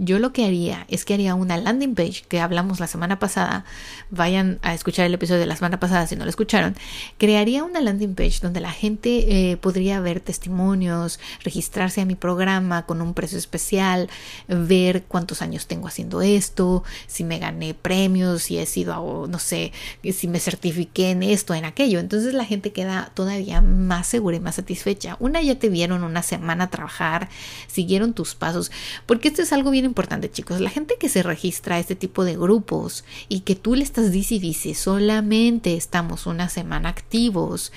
Yo 0.00 0.20
lo 0.20 0.32
que 0.32 0.44
haría 0.44 0.86
es 0.88 1.04
que 1.04 1.14
haría 1.14 1.34
una 1.34 1.56
landing 1.56 1.96
page 1.96 2.22
que 2.28 2.38
hablamos 2.38 2.78
la 2.78 2.86
semana 2.86 3.18
pasada. 3.18 3.64
Vayan 4.10 4.60
a 4.62 4.72
escuchar 4.72 5.06
el 5.06 5.14
episodio 5.14 5.40
de 5.40 5.46
la 5.46 5.56
semana 5.56 5.80
pasada 5.80 6.06
si 6.06 6.14
no 6.14 6.22
lo 6.22 6.30
escucharon. 6.30 6.76
Crearía 7.18 7.64
una 7.64 7.80
landing 7.80 8.14
page 8.14 8.38
donde 8.40 8.60
la 8.60 8.70
gente 8.70 9.50
eh, 9.50 9.56
podría 9.56 9.98
ver 9.98 10.20
testimonios, 10.20 11.18
registrarse 11.42 12.00
a 12.00 12.04
mi 12.04 12.14
programa 12.14 12.86
con 12.86 13.02
un 13.02 13.12
precio 13.12 13.38
especial, 13.38 14.08
ver 14.46 15.02
cuántos 15.02 15.42
años 15.42 15.66
tengo 15.66 15.88
haciendo 15.88 16.22
esto, 16.22 16.84
si 17.08 17.24
me 17.24 17.40
gané 17.40 17.74
premios, 17.74 18.44
si 18.44 18.58
he 18.58 18.66
sido, 18.66 19.26
no 19.26 19.40
sé, 19.40 19.72
si 20.12 20.28
me 20.28 20.38
certifiqué 20.38 21.10
en 21.10 21.24
esto, 21.24 21.54
en 21.54 21.64
aquello. 21.64 21.98
Entonces 21.98 22.34
la 22.34 22.44
gente 22.44 22.70
queda 22.70 23.10
todavía 23.14 23.62
más 23.62 24.06
segura 24.06 24.36
y 24.36 24.40
más 24.40 24.54
satisfecha. 24.54 25.16
Una 25.18 25.42
ya 25.42 25.58
te 25.58 25.68
vieron 25.68 26.04
una 26.04 26.22
semana 26.22 26.70
trabajar, 26.70 27.28
siguieron 27.66 28.12
tus 28.12 28.36
pasos, 28.36 28.70
porque 29.04 29.26
esto 29.26 29.42
es 29.42 29.52
algo 29.52 29.72
bien 29.72 29.87
importante, 29.88 30.30
chicos. 30.30 30.60
La 30.60 30.70
gente 30.70 30.96
que 30.98 31.08
se 31.08 31.22
registra 31.22 31.76
a 31.76 31.78
este 31.78 31.96
tipo 31.96 32.24
de 32.24 32.36
grupos 32.36 33.04
y 33.28 33.40
que 33.40 33.56
tú 33.56 33.74
le 33.74 33.82
estás 33.82 34.12
dice 34.12 34.36
y 34.36 34.38
dice, 34.38 34.74
solamente 34.74 35.74
estamos 35.74 36.26
una 36.26 36.48
semana 36.48 36.88
activos, 36.88 37.72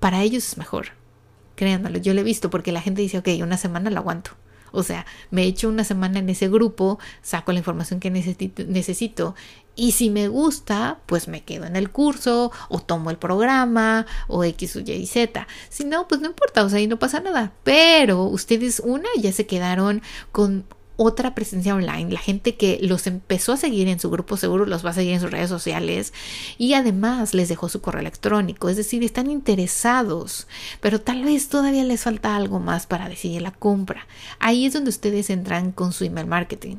para 0.00 0.22
ellos 0.22 0.46
es 0.46 0.58
mejor. 0.58 0.88
Créanmelo, 1.56 1.98
yo 1.98 2.14
lo 2.14 2.20
he 2.20 2.24
visto 2.24 2.50
porque 2.50 2.72
la 2.72 2.82
gente 2.82 3.02
dice, 3.02 3.18
ok, 3.18 3.28
una 3.42 3.56
semana 3.56 3.90
lo 3.90 3.98
aguanto. 3.98 4.32
O 4.72 4.82
sea, 4.82 5.06
me 5.30 5.44
echo 5.44 5.68
una 5.68 5.84
semana 5.84 6.18
en 6.18 6.28
ese 6.28 6.48
grupo, 6.48 6.98
saco 7.22 7.52
la 7.52 7.58
información 7.58 7.98
que 7.98 8.10
necesito, 8.10 8.64
necesito 8.64 9.34
y 9.76 9.92
si 9.92 10.08
me 10.08 10.28
gusta, 10.28 11.00
pues 11.04 11.28
me 11.28 11.44
quedo 11.44 11.66
en 11.66 11.76
el 11.76 11.90
curso 11.90 12.50
o 12.70 12.80
tomo 12.80 13.10
el 13.10 13.18
programa 13.18 14.06
o 14.26 14.42
X 14.42 14.76
o 14.76 14.80
Y 14.80 15.06
Z. 15.06 15.46
Si 15.68 15.84
no, 15.84 16.08
pues 16.08 16.22
no 16.22 16.28
importa, 16.28 16.64
o 16.64 16.68
sea, 16.68 16.78
ahí 16.78 16.86
no 16.86 16.98
pasa 16.98 17.20
nada. 17.20 17.52
Pero 17.62 18.24
ustedes, 18.24 18.80
una, 18.80 19.08
ya 19.18 19.32
se 19.32 19.46
quedaron 19.46 20.02
con 20.32 20.64
otra 20.96 21.34
presencia 21.34 21.74
online, 21.74 22.10
la 22.10 22.20
gente 22.20 22.56
que 22.56 22.78
los 22.82 23.06
empezó 23.06 23.52
a 23.52 23.56
seguir 23.56 23.88
en 23.88 24.00
su 24.00 24.10
grupo 24.10 24.36
seguro 24.36 24.66
los 24.66 24.84
va 24.84 24.90
a 24.90 24.94
seguir 24.94 25.14
en 25.14 25.20
sus 25.20 25.30
redes 25.30 25.48
sociales 25.48 26.12
y 26.58 26.74
además 26.74 27.34
les 27.34 27.48
dejó 27.48 27.68
su 27.68 27.80
correo 27.80 28.00
electrónico, 28.00 28.68
es 28.68 28.76
decir, 28.76 29.04
están 29.04 29.30
interesados, 29.30 30.46
pero 30.80 31.00
tal 31.00 31.24
vez 31.24 31.48
todavía 31.48 31.84
les 31.84 32.02
falta 32.02 32.36
algo 32.36 32.60
más 32.60 32.86
para 32.86 33.08
decidir 33.08 33.42
la 33.42 33.52
compra. 33.52 34.06
Ahí 34.38 34.66
es 34.66 34.72
donde 34.72 34.90
ustedes 34.90 35.30
entran 35.30 35.72
con 35.72 35.92
su 35.92 36.04
email 36.04 36.26
marketing. 36.26 36.76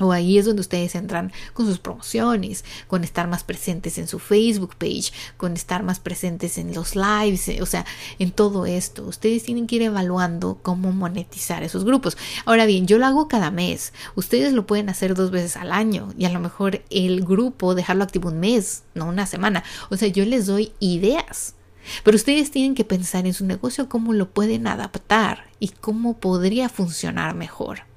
O 0.00 0.12
ahí 0.12 0.38
es 0.38 0.46
donde 0.46 0.60
ustedes 0.60 0.94
entran 0.94 1.32
con 1.52 1.66
sus 1.66 1.78
promociones, 1.78 2.64
con 2.88 3.04
estar 3.04 3.28
más 3.28 3.44
presentes 3.44 3.98
en 3.98 4.08
su 4.08 4.18
Facebook 4.18 4.74
page, 4.76 5.12
con 5.36 5.54
estar 5.54 5.82
más 5.82 6.00
presentes 6.00 6.58
en 6.58 6.74
los 6.74 6.96
lives, 6.96 7.48
eh, 7.48 7.62
o 7.62 7.66
sea, 7.66 7.84
en 8.18 8.32
todo 8.32 8.66
esto. 8.66 9.04
Ustedes 9.04 9.42
tienen 9.42 9.66
que 9.66 9.76
ir 9.76 9.82
evaluando 9.82 10.58
cómo 10.62 10.92
monetizar 10.92 11.62
esos 11.62 11.84
grupos. 11.84 12.16
Ahora 12.44 12.66
bien, 12.66 12.86
yo 12.86 12.98
lo 12.98 13.06
hago 13.06 13.28
cada 13.28 13.50
mes. 13.50 13.92
Ustedes 14.14 14.52
lo 14.52 14.66
pueden 14.66 14.88
hacer 14.88 15.14
dos 15.14 15.30
veces 15.30 15.56
al 15.56 15.72
año 15.72 16.12
y 16.18 16.24
a 16.24 16.30
lo 16.30 16.40
mejor 16.40 16.82
el 16.90 17.24
grupo 17.24 17.74
dejarlo 17.74 18.04
activo 18.04 18.30
un 18.30 18.40
mes, 18.40 18.84
no 18.94 19.06
una 19.06 19.26
semana. 19.26 19.62
O 19.90 19.96
sea, 19.96 20.08
yo 20.08 20.24
les 20.24 20.46
doy 20.46 20.72
ideas. 20.80 21.54
Pero 22.04 22.16
ustedes 22.16 22.50
tienen 22.50 22.74
que 22.74 22.84
pensar 22.84 23.26
en 23.26 23.34
su 23.34 23.44
negocio 23.46 23.88
cómo 23.88 24.12
lo 24.12 24.30
pueden 24.30 24.66
adaptar 24.66 25.44
y 25.58 25.68
cómo 25.68 26.18
podría 26.18 26.68
funcionar 26.68 27.34
mejor. 27.34 27.89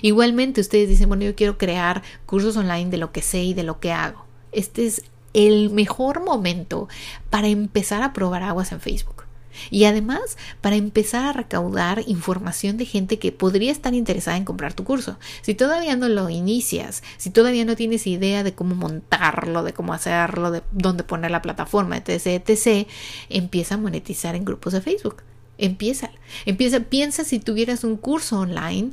Igualmente 0.00 0.60
ustedes 0.60 0.88
dicen, 0.88 1.08
bueno, 1.08 1.24
yo 1.24 1.34
quiero 1.34 1.58
crear 1.58 2.02
cursos 2.26 2.56
online 2.56 2.90
de 2.90 2.98
lo 2.98 3.12
que 3.12 3.22
sé 3.22 3.42
y 3.42 3.54
de 3.54 3.62
lo 3.62 3.80
que 3.80 3.92
hago. 3.92 4.24
Este 4.52 4.86
es 4.86 5.02
el 5.34 5.70
mejor 5.70 6.24
momento 6.24 6.88
para 7.30 7.48
empezar 7.48 8.02
a 8.02 8.12
probar 8.12 8.42
aguas 8.42 8.72
en 8.72 8.80
Facebook. 8.80 9.24
Y 9.70 9.84
además 9.84 10.38
para 10.60 10.76
empezar 10.76 11.24
a 11.24 11.32
recaudar 11.32 12.02
información 12.06 12.76
de 12.76 12.86
gente 12.86 13.18
que 13.18 13.32
podría 13.32 13.70
estar 13.70 13.94
interesada 13.94 14.36
en 14.36 14.44
comprar 14.44 14.74
tu 14.74 14.84
curso. 14.84 15.18
Si 15.42 15.54
todavía 15.54 15.96
no 15.96 16.08
lo 16.08 16.30
inicias, 16.30 17.02
si 17.18 17.30
todavía 17.30 17.64
no 17.64 17.76
tienes 17.76 18.06
idea 18.06 18.44
de 18.44 18.54
cómo 18.54 18.74
montarlo, 18.74 19.62
de 19.62 19.74
cómo 19.74 19.92
hacerlo, 19.92 20.50
de 20.50 20.62
dónde 20.72 21.04
poner 21.04 21.30
la 21.30 21.42
plataforma, 21.42 21.96
etc., 21.96 22.42
etc., 22.46 22.88
empieza 23.28 23.74
a 23.74 23.78
monetizar 23.78 24.34
en 24.34 24.44
grupos 24.44 24.72
de 24.72 24.80
Facebook. 24.80 25.22
Empieza, 25.58 26.10
empieza, 26.46 26.80
piensa 26.80 27.24
si 27.24 27.38
tuvieras 27.38 27.84
un 27.84 27.96
curso 27.96 28.40
online, 28.40 28.92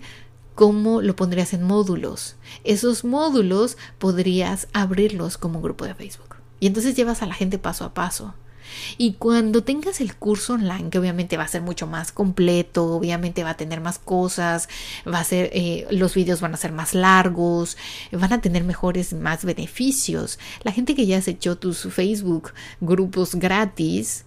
cómo 0.59 1.01
lo 1.01 1.15
pondrías 1.15 1.53
en 1.53 1.63
módulos. 1.63 2.35
Esos 2.65 3.05
módulos 3.05 3.77
podrías 3.97 4.67
abrirlos 4.73 5.37
como 5.37 5.59
un 5.59 5.63
grupo 5.63 5.85
de 5.85 5.95
Facebook. 5.95 6.35
Y 6.59 6.67
entonces 6.67 6.97
llevas 6.97 7.21
a 7.21 7.27
la 7.27 7.33
gente 7.33 7.59
paso 7.59 7.85
a 7.85 7.93
paso. 7.93 8.33
Y 8.97 9.13
cuando 9.13 9.63
tengas 9.63 10.01
el 10.01 10.17
curso 10.17 10.55
online, 10.55 10.89
que 10.89 10.99
obviamente 10.99 11.37
va 11.37 11.43
a 11.43 11.47
ser 11.47 11.61
mucho 11.61 11.87
más 11.87 12.11
completo, 12.11 12.87
obviamente 12.87 13.45
va 13.45 13.51
a 13.51 13.57
tener 13.57 13.79
más 13.79 13.99
cosas, 13.99 14.67
va 15.07 15.21
a 15.21 15.23
ser, 15.23 15.49
eh, 15.53 15.87
los 15.91 16.13
vídeos 16.13 16.41
van 16.41 16.53
a 16.53 16.57
ser 16.57 16.73
más 16.73 16.93
largos, 16.93 17.77
van 18.11 18.33
a 18.33 18.41
tener 18.41 18.65
mejores, 18.65 19.13
más 19.13 19.45
beneficios. 19.45 20.39
La 20.63 20.73
gente 20.73 20.93
que 20.93 21.05
ya 21.05 21.19
has 21.19 21.29
hecho 21.29 21.57
tus 21.57 21.83
Facebook 21.83 22.51
grupos 22.81 23.35
gratis, 23.35 24.25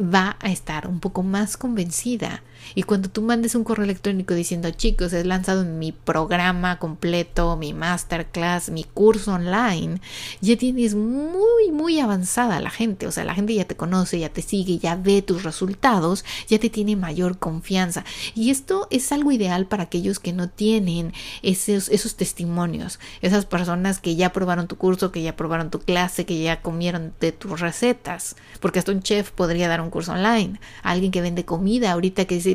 va 0.00 0.36
a 0.40 0.50
estar 0.50 0.86
un 0.86 1.00
poco 1.00 1.22
más 1.22 1.56
convencida. 1.56 2.44
Y 2.74 2.84
cuando 2.84 3.10
tú 3.10 3.22
mandes 3.22 3.54
un 3.54 3.64
correo 3.64 3.84
electrónico 3.84 4.34
diciendo, 4.34 4.70
chicos, 4.70 5.12
he 5.12 5.24
lanzado 5.24 5.64
mi 5.64 5.92
programa 5.92 6.78
completo, 6.78 7.56
mi 7.56 7.72
masterclass, 7.74 8.70
mi 8.70 8.84
curso 8.84 9.32
online, 9.32 10.00
ya 10.40 10.56
tienes 10.56 10.94
muy, 10.94 11.70
muy 11.72 12.00
avanzada 12.00 12.60
la 12.60 12.70
gente. 12.70 13.06
O 13.06 13.12
sea, 13.12 13.24
la 13.24 13.34
gente 13.34 13.54
ya 13.54 13.64
te 13.64 13.76
conoce, 13.76 14.18
ya 14.18 14.28
te 14.28 14.42
sigue, 14.42 14.78
ya 14.78 14.96
ve 14.96 15.22
tus 15.22 15.42
resultados, 15.42 16.24
ya 16.48 16.58
te 16.58 16.70
tiene 16.70 16.96
mayor 16.96 17.38
confianza. 17.38 18.04
Y 18.34 18.50
esto 18.50 18.86
es 18.90 19.12
algo 19.12 19.32
ideal 19.32 19.66
para 19.66 19.84
aquellos 19.84 20.18
que 20.18 20.32
no 20.32 20.48
tienen 20.48 21.12
esos, 21.42 21.88
esos 21.88 22.16
testimonios, 22.16 22.98
esas 23.20 23.46
personas 23.46 23.98
que 23.98 24.16
ya 24.16 24.32
probaron 24.32 24.68
tu 24.68 24.76
curso, 24.76 25.12
que 25.12 25.22
ya 25.22 25.36
probaron 25.36 25.70
tu 25.70 25.80
clase, 25.80 26.24
que 26.24 26.40
ya 26.42 26.62
comieron 26.62 27.12
de 27.20 27.32
tus 27.32 27.60
recetas. 27.60 28.36
Porque 28.60 28.78
hasta 28.78 28.92
un 28.92 29.02
chef 29.02 29.30
podría 29.30 29.68
dar 29.68 29.80
un 29.80 29.90
curso 29.90 30.12
online. 30.12 30.60
Alguien 30.82 31.12
que 31.12 31.22
vende 31.22 31.44
comida 31.44 31.92
ahorita 31.92 32.24
que 32.24 32.36
dice, 32.36 32.49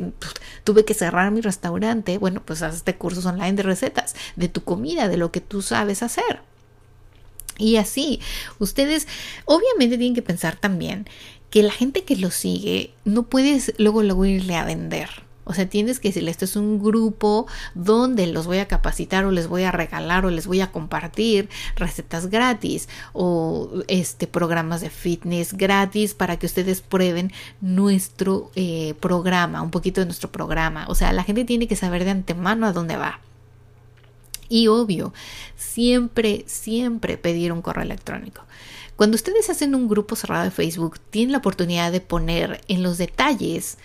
tuve 0.63 0.85
que 0.85 0.93
cerrar 0.93 1.31
mi 1.31 1.41
restaurante. 1.41 2.17
Bueno, 2.17 2.41
pues 2.43 2.61
hazte 2.61 2.95
cursos 2.95 3.25
online 3.25 3.53
de 3.53 3.63
recetas, 3.63 4.15
de 4.35 4.49
tu 4.49 4.63
comida, 4.63 5.07
de 5.07 5.17
lo 5.17 5.31
que 5.31 5.41
tú 5.41 5.61
sabes 5.61 6.03
hacer. 6.03 6.41
Y 7.57 7.77
así, 7.77 8.19
ustedes 8.59 9.07
obviamente 9.45 9.97
tienen 9.97 10.15
que 10.15 10.21
pensar 10.21 10.55
también 10.57 11.07
que 11.49 11.63
la 11.63 11.71
gente 11.71 12.03
que 12.03 12.17
lo 12.17 12.31
sigue 12.31 12.91
no 13.05 13.23
puedes 13.23 13.73
luego 13.77 14.03
luego 14.03 14.25
irle 14.25 14.55
a 14.55 14.65
vender. 14.65 15.24
O 15.45 15.53
sea, 15.53 15.69
tienes 15.69 15.99
que 15.99 16.09
decirle, 16.09 16.31
esto 16.31 16.45
es 16.45 16.55
un 16.55 16.83
grupo 16.83 17.45
donde 17.75 18.25
los 18.27 18.47
voy 18.47 18.57
a 18.57 18.67
capacitar 18.67 19.25
o 19.25 19.31
les 19.31 19.47
voy 19.47 19.63
a 19.63 19.71
regalar 19.71 20.25
o 20.25 20.31
les 20.31 20.47
voy 20.47 20.59
a 20.61 20.71
compartir 20.71 21.49
recetas 21.75 22.31
gratis 22.31 22.89
o 23.13 23.69
este 23.87 24.25
programas 24.25 24.81
de 24.81 24.89
fitness 24.89 25.53
gratis 25.53 26.15
para 26.15 26.37
que 26.37 26.47
ustedes 26.47 26.81
prueben 26.81 27.31
nuestro 27.61 28.51
eh, 28.55 28.95
programa, 28.99 29.61
un 29.61 29.71
poquito 29.71 30.01
de 30.01 30.05
nuestro 30.05 30.31
programa. 30.31 30.85
O 30.87 30.95
sea, 30.95 31.13
la 31.13 31.23
gente 31.23 31.45
tiene 31.45 31.67
que 31.67 31.75
saber 31.75 32.03
de 32.05 32.11
antemano 32.11 32.65
a 32.65 32.73
dónde 32.73 32.97
va. 32.97 33.19
Y 34.49 34.67
obvio, 34.67 35.13
siempre, 35.55 36.43
siempre 36.47 37.17
pedir 37.17 37.51
un 37.51 37.61
correo 37.61 37.83
electrónico. 37.83 38.41
Cuando 38.95 39.15
ustedes 39.15 39.49
hacen 39.49 39.75
un 39.75 39.87
grupo 39.87 40.15
cerrado 40.15 40.45
de 40.45 40.51
Facebook, 40.51 40.99
tienen 41.09 41.33
la 41.33 41.39
oportunidad 41.39 41.91
de 41.91 42.01
poner 42.01 42.61
en 42.67 42.81
los 42.81 42.97
detalles 42.97 43.77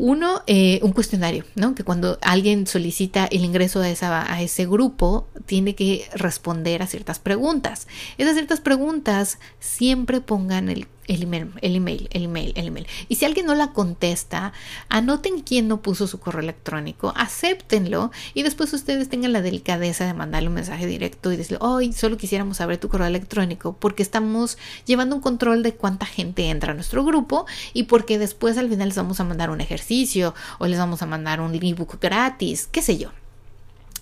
uno, 0.00 0.42
eh, 0.46 0.80
un 0.82 0.92
cuestionario, 0.92 1.44
¿no? 1.56 1.74
Que 1.74 1.84
cuando 1.84 2.18
alguien 2.22 2.66
solicita 2.66 3.26
el 3.26 3.44
ingreso 3.44 3.80
a, 3.80 3.90
esa, 3.90 4.32
a 4.32 4.40
ese 4.40 4.64
grupo, 4.64 5.28
tiene 5.44 5.74
que 5.74 6.08
responder 6.14 6.82
a 6.82 6.86
ciertas 6.86 7.18
preguntas. 7.18 7.86
Esas 8.16 8.32
ciertas 8.32 8.62
preguntas 8.62 9.38
siempre 9.58 10.22
pongan 10.22 10.70
el 10.70 10.86
el 11.10 11.24
email, 11.24 11.50
el 11.60 11.74
email, 11.74 12.08
el 12.12 12.24
email, 12.24 12.52
el 12.54 12.66
email. 12.68 12.86
Y 13.08 13.16
si 13.16 13.24
alguien 13.24 13.46
no 13.46 13.54
la 13.56 13.72
contesta, 13.72 14.52
anoten 14.88 15.40
quién 15.40 15.66
no 15.66 15.82
puso 15.82 16.06
su 16.06 16.20
correo 16.20 16.40
electrónico, 16.40 17.12
acéptenlo 17.16 18.12
y 18.32 18.44
después 18.44 18.72
ustedes 18.72 19.08
tengan 19.08 19.32
la 19.32 19.42
delicadeza 19.42 20.06
de 20.06 20.14
mandarle 20.14 20.48
un 20.48 20.54
mensaje 20.54 20.86
directo 20.86 21.32
y 21.32 21.36
decirle, 21.36 21.58
hoy 21.60 21.92
solo 21.92 22.16
quisiéramos 22.16 22.58
saber 22.58 22.78
tu 22.78 22.88
correo 22.88 23.08
electrónico 23.08 23.76
porque 23.76 24.04
estamos 24.04 24.56
llevando 24.86 25.16
un 25.16 25.20
control 25.20 25.64
de 25.64 25.74
cuánta 25.74 26.06
gente 26.06 26.48
entra 26.48 26.72
a 26.72 26.74
nuestro 26.74 27.04
grupo 27.04 27.44
y 27.72 27.84
porque 27.84 28.18
después 28.18 28.56
al 28.56 28.68
final 28.68 28.88
les 28.88 28.96
vamos 28.96 29.18
a 29.18 29.24
mandar 29.24 29.50
un 29.50 29.60
ejercicio 29.60 30.32
o 30.58 30.68
les 30.68 30.78
vamos 30.78 31.02
a 31.02 31.06
mandar 31.06 31.40
un 31.40 31.54
ebook 31.54 32.00
gratis, 32.00 32.68
qué 32.70 32.82
sé 32.82 32.98
yo. 32.98 33.10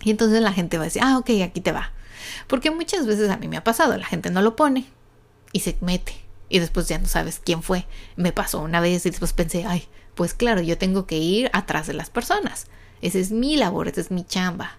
Y 0.04 0.10
entonces 0.10 0.42
la 0.42 0.52
gente 0.52 0.76
va 0.76 0.84
a 0.84 0.86
decir, 0.86 1.02
ah, 1.02 1.16
ok, 1.16 1.30
aquí 1.42 1.62
te 1.62 1.72
va. 1.72 1.92
Porque 2.46 2.70
muchas 2.70 3.06
veces 3.06 3.30
a 3.30 3.38
mí 3.38 3.48
me 3.48 3.56
ha 3.56 3.64
pasado, 3.64 3.96
la 3.96 4.06
gente 4.06 4.30
no 4.30 4.42
lo 4.42 4.56
pone 4.56 4.84
y 5.52 5.60
se 5.60 5.76
mete 5.80 6.27
y 6.48 6.58
después 6.58 6.88
ya 6.88 6.98
no 6.98 7.06
sabes 7.06 7.40
quién 7.44 7.62
fue. 7.62 7.86
Me 8.16 8.32
pasó 8.32 8.60
una 8.60 8.80
vez 8.80 9.04
y 9.06 9.10
después 9.10 9.32
pensé, 9.32 9.64
ay, 9.66 9.88
pues 10.14 10.34
claro, 10.34 10.60
yo 10.60 10.78
tengo 10.78 11.06
que 11.06 11.18
ir 11.18 11.50
atrás 11.52 11.86
de 11.86 11.94
las 11.94 12.10
personas. 12.10 12.66
Esa 13.00 13.18
es 13.18 13.30
mi 13.30 13.56
labor, 13.56 13.88
esa 13.88 14.00
es 14.00 14.10
mi 14.10 14.24
chamba. 14.24 14.76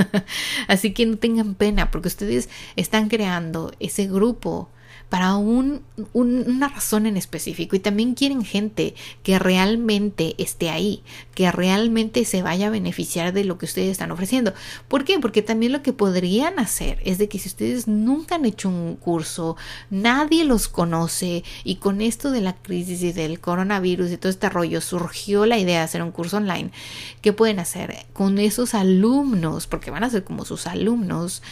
Así 0.68 0.92
que 0.92 1.06
no 1.06 1.16
tengan 1.16 1.54
pena 1.54 1.90
porque 1.90 2.08
ustedes 2.08 2.48
están 2.76 3.08
creando 3.08 3.72
ese 3.78 4.06
grupo 4.08 4.68
para 5.12 5.36
un, 5.36 5.82
una 6.14 6.68
razón 6.68 7.04
en 7.04 7.18
específico 7.18 7.76
y 7.76 7.80
también 7.80 8.14
quieren 8.14 8.46
gente 8.46 8.94
que 9.22 9.38
realmente 9.38 10.34
esté 10.38 10.70
ahí, 10.70 11.02
que 11.34 11.52
realmente 11.52 12.24
se 12.24 12.40
vaya 12.40 12.68
a 12.68 12.70
beneficiar 12.70 13.34
de 13.34 13.44
lo 13.44 13.58
que 13.58 13.66
ustedes 13.66 13.90
están 13.90 14.10
ofreciendo. 14.10 14.54
¿Por 14.88 15.04
qué? 15.04 15.18
Porque 15.18 15.42
también 15.42 15.72
lo 15.72 15.82
que 15.82 15.92
podrían 15.92 16.58
hacer 16.58 16.98
es 17.04 17.18
de 17.18 17.28
que 17.28 17.38
si 17.38 17.50
ustedes 17.50 17.88
nunca 17.88 18.36
han 18.36 18.46
hecho 18.46 18.70
un 18.70 18.96
curso, 18.96 19.58
nadie 19.90 20.46
los 20.46 20.68
conoce 20.68 21.44
y 21.62 21.76
con 21.76 22.00
esto 22.00 22.30
de 22.30 22.40
la 22.40 22.54
crisis 22.54 23.02
y 23.02 23.12
del 23.12 23.38
coronavirus 23.38 24.12
y 24.12 24.16
todo 24.16 24.30
este 24.30 24.48
rollo 24.48 24.80
surgió 24.80 25.44
la 25.44 25.58
idea 25.58 25.80
de 25.80 25.84
hacer 25.84 26.02
un 26.02 26.12
curso 26.12 26.38
online, 26.38 26.70
¿qué 27.20 27.34
pueden 27.34 27.58
hacer? 27.58 28.06
Con 28.14 28.38
esos 28.38 28.72
alumnos, 28.72 29.66
porque 29.66 29.90
van 29.90 30.04
a 30.04 30.10
ser 30.10 30.24
como 30.24 30.46
sus 30.46 30.66
alumnos, 30.66 31.42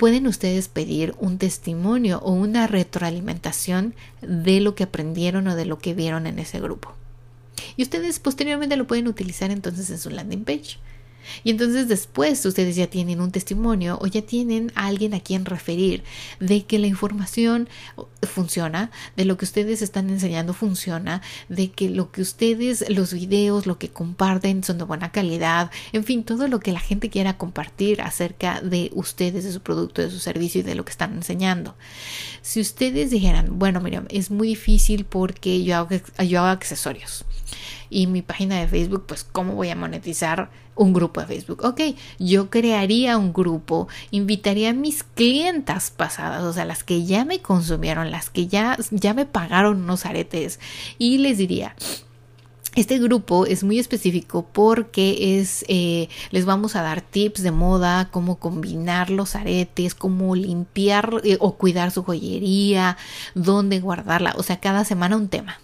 pueden 0.00 0.26
ustedes 0.26 0.68
pedir 0.68 1.14
un 1.18 1.36
testimonio 1.36 2.20
o 2.20 2.32
una 2.32 2.66
retroalimentación 2.66 3.94
de 4.22 4.62
lo 4.62 4.74
que 4.74 4.84
aprendieron 4.84 5.46
o 5.46 5.54
de 5.54 5.66
lo 5.66 5.78
que 5.78 5.92
vieron 5.92 6.26
en 6.26 6.38
ese 6.38 6.58
grupo. 6.58 6.94
Y 7.76 7.82
ustedes 7.82 8.18
posteriormente 8.18 8.78
lo 8.78 8.86
pueden 8.86 9.08
utilizar 9.08 9.50
entonces 9.50 9.90
en 9.90 9.98
su 9.98 10.08
landing 10.08 10.44
page. 10.44 10.78
Y 11.44 11.50
entonces 11.50 11.88
después 11.88 12.44
ustedes 12.44 12.76
ya 12.76 12.86
tienen 12.86 13.20
un 13.20 13.32
testimonio 13.32 13.98
o 14.00 14.06
ya 14.06 14.22
tienen 14.22 14.72
a 14.74 14.86
alguien 14.86 15.14
a 15.14 15.20
quien 15.20 15.44
referir 15.44 16.02
de 16.38 16.64
que 16.64 16.78
la 16.78 16.86
información 16.86 17.68
funciona, 18.22 18.90
de 19.16 19.24
lo 19.24 19.36
que 19.36 19.44
ustedes 19.44 19.82
están 19.82 20.10
enseñando 20.10 20.54
funciona, 20.54 21.22
de 21.48 21.70
que 21.70 21.88
lo 21.88 22.10
que 22.10 22.22
ustedes, 22.22 22.84
los 22.88 23.12
videos, 23.12 23.66
lo 23.66 23.78
que 23.78 23.88
comparten 23.88 24.62
son 24.64 24.78
de 24.78 24.84
buena 24.84 25.12
calidad, 25.12 25.70
en 25.92 26.04
fin, 26.04 26.24
todo 26.24 26.48
lo 26.48 26.60
que 26.60 26.72
la 26.72 26.80
gente 26.80 27.10
quiera 27.10 27.36
compartir 27.36 28.02
acerca 28.02 28.60
de 28.60 28.90
ustedes, 28.94 29.44
de 29.44 29.52
su 29.52 29.60
producto, 29.60 30.02
de 30.02 30.10
su 30.10 30.18
servicio 30.18 30.60
y 30.60 30.64
de 30.64 30.74
lo 30.74 30.84
que 30.84 30.92
están 30.92 31.14
enseñando. 31.14 31.74
Si 32.42 32.60
ustedes 32.60 33.10
dijeran, 33.10 33.58
bueno, 33.58 33.80
Miriam, 33.80 34.06
es 34.10 34.30
muy 34.30 34.48
difícil 34.48 35.04
porque 35.04 35.62
yo 35.64 35.76
hago, 35.76 35.88
yo 36.24 36.40
hago 36.40 36.48
accesorios 36.48 37.24
y 37.90 38.06
mi 38.06 38.22
página 38.22 38.58
de 38.58 38.68
Facebook, 38.68 39.04
pues 39.06 39.24
cómo 39.24 39.54
voy 39.54 39.68
a 39.68 39.76
monetizar 39.76 40.50
un 40.76 40.92
grupo 40.94 41.20
de 41.20 41.26
Facebook. 41.26 41.62
Ok, 41.64 41.80
yo 42.18 42.48
crearía 42.48 43.18
un 43.18 43.32
grupo, 43.32 43.88
invitaría 44.12 44.70
a 44.70 44.72
mis 44.72 45.02
clientas 45.02 45.90
pasadas, 45.90 46.42
o 46.44 46.52
sea, 46.52 46.64
las 46.64 46.84
que 46.84 47.04
ya 47.04 47.24
me 47.24 47.40
consumieron, 47.40 48.10
las 48.10 48.30
que 48.30 48.46
ya, 48.46 48.78
ya 48.90 49.12
me 49.12 49.26
pagaron 49.26 49.82
unos 49.82 50.06
aretes 50.06 50.60
y 50.96 51.18
les 51.18 51.36
diría, 51.36 51.74
este 52.76 53.00
grupo 53.00 53.46
es 53.46 53.64
muy 53.64 53.80
específico 53.80 54.46
porque 54.52 55.40
es 55.40 55.64
eh, 55.66 56.08
les 56.30 56.44
vamos 56.44 56.76
a 56.76 56.82
dar 56.82 57.00
tips 57.00 57.42
de 57.42 57.50
moda, 57.50 58.08
cómo 58.12 58.36
combinar 58.36 59.10
los 59.10 59.34
aretes, 59.34 59.96
cómo 59.96 60.36
limpiar 60.36 61.20
eh, 61.24 61.36
o 61.40 61.56
cuidar 61.56 61.90
su 61.90 62.04
joyería, 62.04 62.96
dónde 63.34 63.80
guardarla, 63.80 64.34
o 64.36 64.44
sea, 64.44 64.60
cada 64.60 64.84
semana 64.84 65.16
un 65.16 65.28
tema 65.28 65.58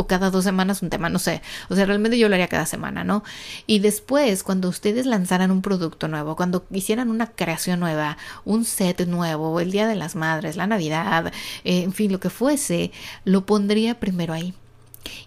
o 0.00 0.06
cada 0.06 0.30
dos 0.30 0.44
semanas 0.44 0.80
un 0.80 0.88
tema, 0.88 1.10
no 1.10 1.18
sé. 1.18 1.42
O 1.68 1.74
sea, 1.74 1.84
realmente 1.84 2.18
yo 2.18 2.30
lo 2.30 2.34
haría 2.34 2.48
cada 2.48 2.64
semana, 2.64 3.04
¿no? 3.04 3.22
Y 3.66 3.80
después, 3.80 4.42
cuando 4.42 4.70
ustedes 4.70 5.04
lanzaran 5.04 5.50
un 5.50 5.60
producto 5.60 6.08
nuevo, 6.08 6.36
cuando 6.36 6.64
hicieran 6.70 7.10
una 7.10 7.26
creación 7.26 7.80
nueva, 7.80 8.16
un 8.46 8.64
set 8.64 9.06
nuevo, 9.06 9.60
el 9.60 9.70
Día 9.70 9.86
de 9.86 9.96
las 9.96 10.16
Madres, 10.16 10.56
la 10.56 10.66
Navidad, 10.66 11.32
eh, 11.64 11.82
en 11.82 11.92
fin, 11.92 12.10
lo 12.10 12.18
que 12.18 12.30
fuese, 12.30 12.92
lo 13.24 13.44
pondría 13.44 14.00
primero 14.00 14.32
ahí. 14.32 14.54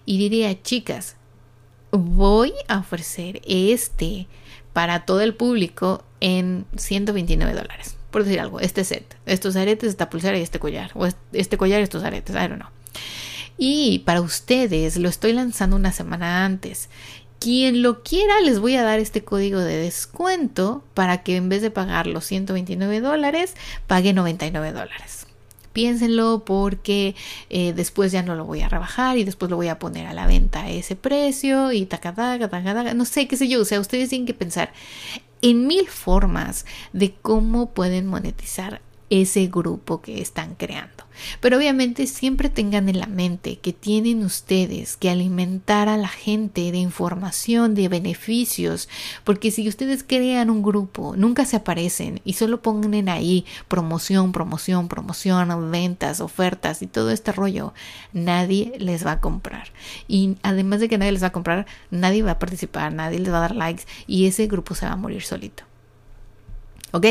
Y 0.05 0.17
diría, 0.17 0.59
chicas, 0.63 1.17
voy 1.91 2.53
a 2.67 2.79
ofrecer 2.79 3.41
este 3.45 4.27
para 4.73 5.05
todo 5.05 5.21
el 5.21 5.35
público 5.35 6.03
en 6.19 6.65
129 6.75 7.53
dólares. 7.53 7.95
Por 8.09 8.23
decir 8.23 8.39
algo, 8.39 8.59
este 8.59 8.83
set, 8.83 9.17
estos 9.27 9.55
aretes, 9.55 9.89
esta 9.89 10.09
pulsera 10.09 10.39
y 10.39 10.41
este 10.41 10.57
collar, 10.57 10.89
o 10.95 11.07
este 11.31 11.57
collar 11.57 11.79
y 11.79 11.83
estos 11.83 12.03
aretes, 12.03 12.35
I 12.35 12.47
don't 12.47 12.55
know. 12.55 12.69
Y 13.57 13.99
para 13.99 14.21
ustedes 14.21 14.97
lo 14.97 15.09
estoy 15.09 15.33
lanzando 15.33 15.75
una 15.75 15.91
semana 15.91 16.45
antes. 16.45 16.89
Quien 17.39 17.81
lo 17.81 18.03
quiera, 18.03 18.39
les 18.39 18.59
voy 18.59 18.75
a 18.75 18.83
dar 18.83 18.99
este 18.99 19.23
código 19.23 19.59
de 19.59 19.75
descuento 19.75 20.83
para 20.93 21.23
que 21.23 21.35
en 21.35 21.49
vez 21.49 21.61
de 21.61 21.71
pagar 21.71 22.07
los 22.07 22.25
129 22.25 23.01
dólares, 23.01 23.55
pague 23.85 24.13
99 24.13 24.71
dólares. 24.71 25.27
Piénsenlo 25.73 26.43
porque 26.45 27.15
eh, 27.49 27.73
después 27.73 28.11
ya 28.11 28.21
no 28.21 28.35
lo 28.35 28.45
voy 28.45 28.61
a 28.61 28.69
rebajar 28.69 29.17
y 29.17 29.23
después 29.23 29.49
lo 29.49 29.57
voy 29.57 29.67
a 29.67 29.79
poner 29.79 30.07
a 30.07 30.13
la 30.13 30.27
venta 30.27 30.61
a 30.61 30.69
ese 30.69 30.95
precio 30.95 31.71
y 31.73 31.85
tacataca, 31.85 32.47
tacataca, 32.47 32.93
no 32.93 33.05
sé 33.05 33.27
qué 33.27 33.35
sé 33.35 33.47
yo. 33.47 33.61
O 33.61 33.65
sea, 33.65 33.79
ustedes 33.79 34.09
tienen 34.09 34.27
que 34.27 34.33
pensar 34.33 34.71
en 35.41 35.67
mil 35.67 35.87
formas 35.89 36.65
de 36.93 37.13
cómo 37.21 37.71
pueden 37.71 38.07
monetizar 38.07 38.81
ese 39.21 39.45
grupo 39.45 40.01
que 40.01 40.21
están 40.21 40.55
creando. 40.55 41.03
Pero 41.39 41.57
obviamente 41.57 42.07
siempre 42.07 42.49
tengan 42.49 42.89
en 42.89 42.99
la 42.99 43.05
mente 43.05 43.59
que 43.59 43.71
tienen 43.71 44.23
ustedes 44.25 44.97
que 44.97 45.11
alimentar 45.11 45.87
a 45.87 45.97
la 45.97 46.07
gente 46.07 46.71
de 46.71 46.79
información, 46.79 47.75
de 47.75 47.89
beneficios, 47.89 48.89
porque 49.23 49.51
si 49.51 49.69
ustedes 49.69 50.03
crean 50.03 50.49
un 50.49 50.63
grupo, 50.63 51.15
nunca 51.15 51.45
se 51.45 51.57
aparecen 51.57 52.21
y 52.25 52.33
solo 52.33 52.63
ponen 52.63 53.07
ahí 53.07 53.45
promoción, 53.67 54.31
promoción, 54.31 54.87
promoción, 54.87 55.69
ventas, 55.69 56.19
ofertas 56.19 56.81
y 56.81 56.87
todo 56.87 57.11
este 57.11 57.31
rollo, 57.31 57.75
nadie 58.13 58.73
les 58.79 59.05
va 59.05 59.11
a 59.11 59.21
comprar. 59.21 59.67
Y 60.07 60.37
además 60.41 60.79
de 60.79 60.89
que 60.89 60.97
nadie 60.97 61.11
les 61.11 61.21
va 61.21 61.27
a 61.27 61.31
comprar, 61.31 61.67
nadie 61.91 62.23
va 62.23 62.31
a 62.31 62.39
participar, 62.39 62.91
nadie 62.91 63.19
les 63.19 63.31
va 63.31 63.37
a 63.37 63.41
dar 63.41 63.55
likes 63.55 63.83
y 64.07 64.25
ese 64.25 64.47
grupo 64.47 64.73
se 64.73 64.87
va 64.87 64.93
a 64.93 64.97
morir 64.97 65.21
solito. 65.21 65.65
¿Ok? 66.91 67.05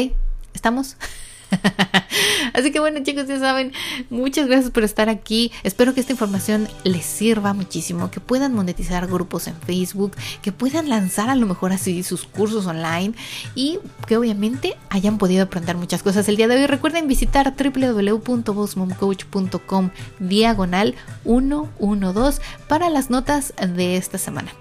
¿Estamos? 0.52 0.96
Así 2.52 2.70
que 2.70 2.80
bueno 2.80 3.00
chicos, 3.02 3.26
ya 3.26 3.38
saben, 3.38 3.72
muchas 4.10 4.46
gracias 4.46 4.70
por 4.70 4.84
estar 4.84 5.08
aquí. 5.08 5.50
Espero 5.62 5.94
que 5.94 6.00
esta 6.00 6.12
información 6.12 6.68
les 6.84 7.04
sirva 7.04 7.54
muchísimo, 7.54 8.10
que 8.10 8.20
puedan 8.20 8.54
monetizar 8.54 9.06
grupos 9.06 9.46
en 9.46 9.56
Facebook, 9.56 10.12
que 10.42 10.52
puedan 10.52 10.88
lanzar 10.88 11.30
a 11.30 11.34
lo 11.34 11.46
mejor 11.46 11.72
así 11.72 12.02
sus 12.02 12.24
cursos 12.24 12.66
online 12.66 13.14
y 13.54 13.78
que 14.06 14.16
obviamente 14.16 14.76
hayan 14.90 15.18
podido 15.18 15.44
aprender 15.44 15.76
muchas 15.76 16.02
cosas 16.02 16.28
el 16.28 16.36
día 16.36 16.48
de 16.48 16.56
hoy. 16.56 16.66
Recuerden 16.66 17.08
visitar 17.08 17.54
www.bossmomcoach.com 17.56 19.90
diagonal 20.18 20.94
112 21.24 22.42
para 22.68 22.90
las 22.90 23.10
notas 23.10 23.54
de 23.76 23.96
esta 23.96 24.18
semana. 24.18 24.52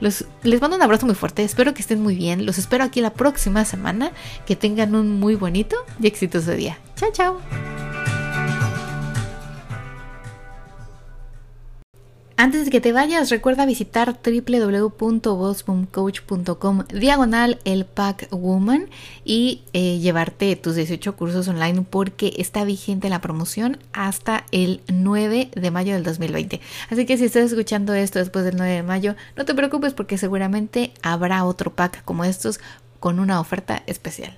Les 0.00 0.24
mando 0.60 0.76
un 0.76 0.82
abrazo 0.82 1.06
muy 1.06 1.14
fuerte, 1.14 1.42
espero 1.42 1.74
que 1.74 1.82
estén 1.82 2.02
muy 2.02 2.14
bien. 2.14 2.46
Los 2.46 2.58
espero 2.58 2.84
aquí 2.84 3.00
la 3.00 3.12
próxima 3.12 3.64
semana. 3.64 4.12
Que 4.46 4.54
tengan 4.56 4.94
un 4.94 5.20
muy 5.20 5.34
bonito 5.34 5.76
y 6.00 6.06
exitoso 6.06 6.39
día. 6.46 6.78
Chao, 6.96 7.10
chao. 7.12 7.40
Antes 12.40 12.64
de 12.64 12.70
que 12.70 12.80
te 12.80 12.92
vayas, 12.92 13.28
recuerda 13.28 13.66
visitar 13.66 14.18
www.bossboomcoach.com 14.24 16.84
diagonal 16.88 17.58
el 17.66 17.84
pack 17.84 18.28
woman 18.30 18.88
y 19.26 19.64
eh, 19.74 19.98
llevarte 19.98 20.56
tus 20.56 20.74
18 20.74 21.16
cursos 21.16 21.46
online 21.48 21.82
porque 21.82 22.32
está 22.38 22.64
vigente 22.64 23.10
la 23.10 23.20
promoción 23.20 23.76
hasta 23.92 24.46
el 24.52 24.80
9 24.88 25.50
de 25.54 25.70
mayo 25.70 25.92
del 25.92 26.02
2020. 26.02 26.62
Así 26.88 27.04
que 27.04 27.18
si 27.18 27.26
estás 27.26 27.44
escuchando 27.44 27.92
esto 27.92 28.18
después 28.18 28.46
del 28.46 28.56
9 28.56 28.72
de 28.72 28.84
mayo, 28.84 29.16
no 29.36 29.44
te 29.44 29.54
preocupes 29.54 29.92
porque 29.92 30.16
seguramente 30.16 30.94
habrá 31.02 31.44
otro 31.44 31.74
pack 31.74 32.02
como 32.06 32.24
estos 32.24 32.58
con 33.00 33.20
una 33.20 33.38
oferta 33.38 33.82
especial. 33.86 34.34